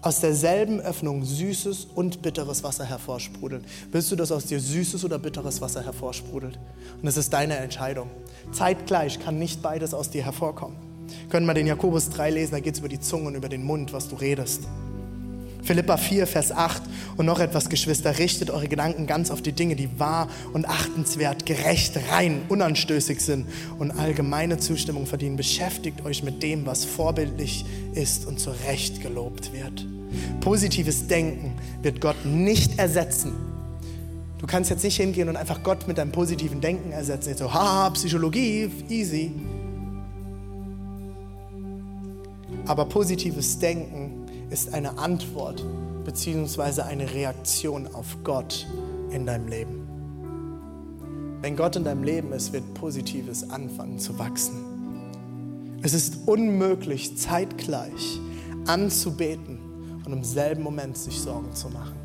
[0.00, 3.64] aus derselben Öffnung süßes und bitteres Wasser hervorsprudeln.
[3.90, 6.58] Willst du, dass aus dir süßes oder bitteres Wasser hervorsprudelt?
[7.00, 8.08] Und es ist deine Entscheidung.
[8.52, 10.76] Zeitgleich kann nicht beides aus dir hervorkommen.
[11.30, 13.64] Können wir den Jakobus 3 lesen, da geht es über die Zunge und über den
[13.64, 14.64] Mund, was du redest.
[15.62, 16.82] Philippa 4, Vers 8
[17.16, 21.46] und noch etwas, Geschwister, richtet eure Gedanken ganz auf die Dinge, die wahr und achtenswert,
[21.46, 23.46] gerecht, rein, unanstößig sind
[23.78, 25.36] und allgemeine Zustimmung verdienen.
[25.36, 29.86] Beschäftigt euch mit dem, was vorbildlich ist und zu Recht gelobt wird.
[30.40, 31.52] Positives Denken
[31.82, 33.32] wird Gott nicht ersetzen.
[34.38, 37.30] Du kannst jetzt nicht hingehen und einfach Gott mit deinem positiven Denken ersetzen.
[37.30, 39.32] Jetzt so, haha, Psychologie, easy.
[42.66, 44.17] Aber positives Denken
[44.50, 45.64] ist eine Antwort
[46.04, 46.82] bzw.
[46.82, 48.66] eine Reaktion auf Gott
[49.10, 49.88] in deinem Leben.
[51.40, 54.64] Wenn Gott in deinem Leben ist, wird Positives anfangen zu wachsen.
[55.82, 58.20] Es ist unmöglich, zeitgleich
[58.66, 59.58] anzubeten
[60.04, 61.96] und im selben Moment sich Sorgen zu machen.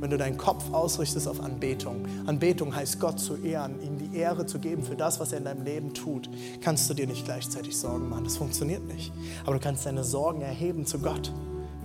[0.00, 4.46] Wenn du deinen Kopf ausrichtest auf Anbetung, Anbetung heißt Gott zu ehren, ihm die Ehre
[4.46, 6.30] zu geben für das, was er in deinem Leben tut,
[6.62, 8.24] kannst du dir nicht gleichzeitig Sorgen machen.
[8.24, 9.12] Das funktioniert nicht.
[9.44, 11.30] Aber du kannst deine Sorgen erheben zu Gott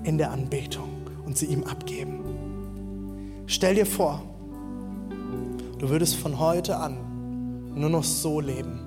[0.05, 0.89] in der Anbetung
[1.25, 2.19] und sie ihm abgeben.
[3.47, 4.23] Stell dir vor,
[5.79, 6.97] du würdest von heute an
[7.75, 8.79] nur noch so leben,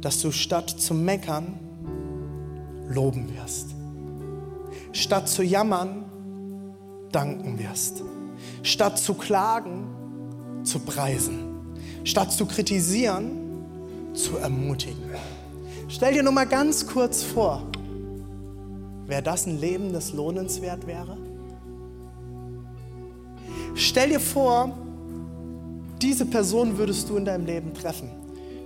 [0.00, 1.58] dass du statt zu meckern
[2.88, 3.74] loben wirst.
[4.92, 6.04] Statt zu jammern
[7.12, 8.02] danken wirst.
[8.62, 9.86] Statt zu klagen
[10.62, 11.74] zu preisen.
[12.04, 13.30] Statt zu kritisieren
[14.14, 15.10] zu ermutigen.
[15.88, 17.62] Stell dir nur mal ganz kurz vor,
[19.08, 21.16] Wäre das ein Leben, das lohnenswert wäre?
[23.74, 24.76] Stell dir vor,
[26.02, 28.10] diese Person würdest du in deinem Leben treffen,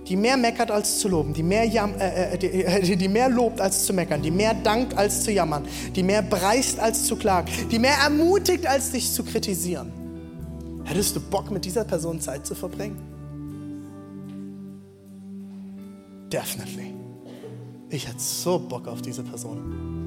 [0.05, 3.29] die mehr meckert als zu loben, die mehr, jam, äh, äh die, äh, die mehr
[3.29, 5.63] lobt als zu meckern, die mehr dankt als zu jammern,
[5.95, 9.93] die mehr preist als zu klagen, die mehr ermutigt als dich zu kritisieren.
[10.83, 12.97] Hättest du Bock, mit dieser Person Zeit zu verbringen?
[16.29, 16.93] Definitely.
[17.89, 20.02] Ich hätte so Bock auf diese Person.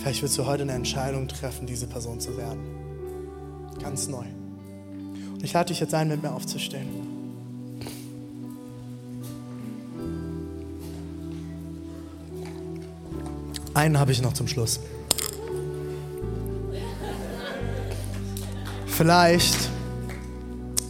[0.00, 2.60] Vielleicht willst du heute eine Entscheidung treffen, diese Person zu werden.
[3.82, 4.24] Ganz neu.
[5.34, 6.88] Und ich lade dich jetzt ein, mit mir aufzustehen.
[13.74, 14.80] Einen habe ich noch zum Schluss.
[18.86, 19.56] Vielleicht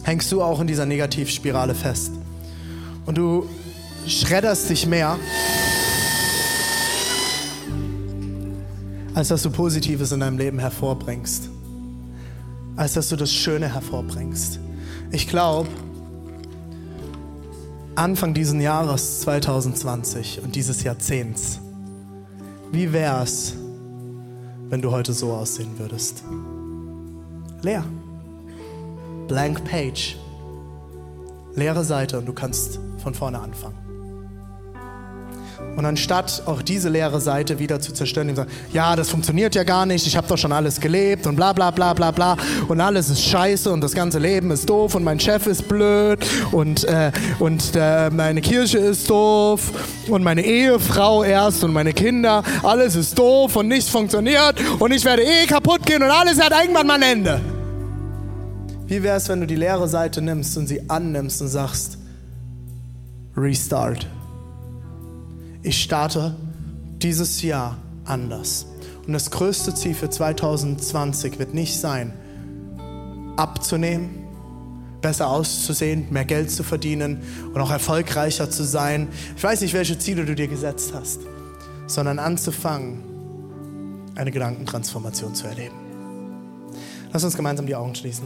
[0.03, 2.13] hängst du auch in dieser Negativspirale fest
[3.05, 3.45] und du
[4.07, 5.17] schredderst dich mehr,
[9.13, 11.49] als dass du Positives in deinem Leben hervorbringst,
[12.75, 14.59] als dass du das Schöne hervorbringst.
[15.11, 15.69] Ich glaube,
[17.95, 21.59] Anfang dieses Jahres 2020 und dieses Jahrzehnts,
[22.71, 23.53] wie wäre es,
[24.69, 26.23] wenn du heute so aussehen würdest?
[27.61, 27.83] Leer.
[29.27, 30.17] Blank Page.
[31.53, 33.90] Leere Seite und du kannst von vorne anfangen.
[35.81, 39.63] Und anstatt auch diese leere Seite wieder zu zerstören, und sagen, ja, das funktioniert ja
[39.63, 42.37] gar nicht, ich habe doch schon alles gelebt und bla bla bla bla bla.
[42.67, 46.19] Und alles ist scheiße und das ganze Leben ist doof und mein Chef ist blöd
[46.51, 49.71] und, äh, und äh, meine Kirche ist doof
[50.07, 55.03] und meine Ehefrau erst und meine Kinder, alles ist doof und nichts funktioniert und ich
[55.03, 57.41] werde eh kaputt gehen und alles hat irgendwann mal ein Ende.
[58.85, 61.97] Wie wäre es, wenn du die leere Seite nimmst und sie annimmst und sagst,
[63.35, 64.05] Restart
[65.63, 66.35] ich starte
[67.01, 68.65] dieses Jahr anders.
[69.05, 72.13] Und das größte Ziel für 2020 wird nicht sein,
[73.37, 74.09] abzunehmen,
[75.01, 77.21] besser auszusehen, mehr Geld zu verdienen
[77.53, 79.07] und auch erfolgreicher zu sein.
[79.35, 81.21] Ich weiß nicht, welche Ziele du dir gesetzt hast,
[81.87, 83.03] sondern anzufangen,
[84.15, 85.75] eine Gedankentransformation zu erleben.
[87.11, 88.25] Lass uns gemeinsam die Augen schließen.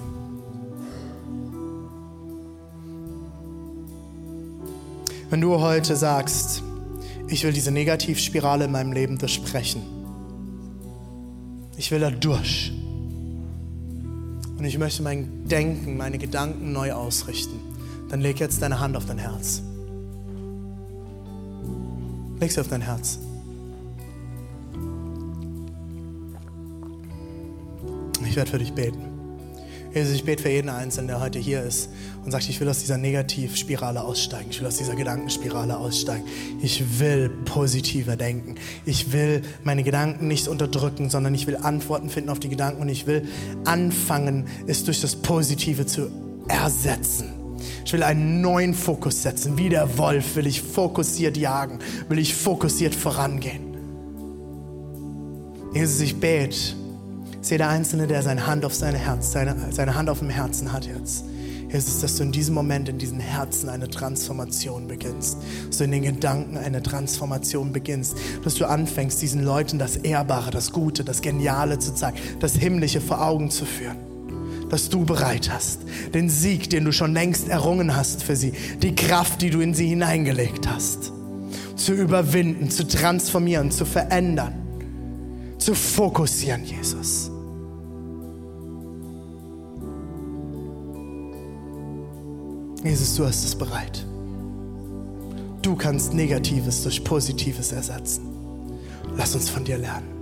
[5.30, 6.65] Wenn du heute sagst,
[7.28, 9.82] ich will diese Negativspirale in meinem Leben durchbrechen.
[11.78, 12.72] Ich will da durch.
[14.58, 17.60] Und ich möchte mein Denken, meine Gedanken neu ausrichten.
[18.10, 19.62] Dann leg jetzt deine Hand auf dein Herz.
[22.40, 23.20] Leg sie auf dein Herz.
[28.28, 29.00] Ich werde für dich beten.
[29.94, 31.90] Jesus, ich bete für jeden Einzelnen, der heute hier ist
[32.26, 34.48] und sagt, ich will aus dieser Negativspirale aussteigen.
[34.50, 36.26] Ich will aus dieser Gedankenspirale aussteigen.
[36.62, 38.56] Ich will positiver denken.
[38.86, 42.90] Ich will meine Gedanken nicht unterdrücken, sondern ich will Antworten finden auf die Gedanken und
[42.90, 43.28] ich will
[43.66, 46.10] anfangen, es durch das Positive zu
[46.48, 47.30] ersetzen.
[47.86, 49.58] Ich will einen neuen Fokus setzen.
[49.58, 53.76] Wie der Wolf will ich fokussiert jagen, will ich fokussiert vorangehen.
[55.74, 56.76] Jesus, ich bete
[57.46, 60.74] ist jeder Einzelne, der seine Hand auf seine Herz, seine, seine Hand auf dem Herzen
[60.74, 61.26] hat jetzt.
[61.76, 65.38] Jesus, dass du in diesem Moment, in diesen Herzen eine Transformation beginnst.
[65.68, 68.16] Dass du in den Gedanken eine Transformation beginnst.
[68.46, 73.02] Dass du anfängst, diesen Leuten das Ehrbare, das Gute, das Geniale zu zeigen, das Himmlische
[73.02, 73.98] vor Augen zu führen.
[74.70, 75.82] Dass du bereit hast,
[76.14, 79.74] den Sieg, den du schon längst errungen hast für sie, die Kraft, die du in
[79.74, 81.12] sie hineingelegt hast,
[81.76, 84.54] zu überwinden, zu transformieren, zu verändern,
[85.58, 87.35] zu fokussieren, Jesus.
[92.86, 94.06] Jesus, du hast es bereit.
[95.64, 98.28] Du kannst Negatives durch Positives ersetzen.
[99.18, 100.15] Lass uns von dir lernen.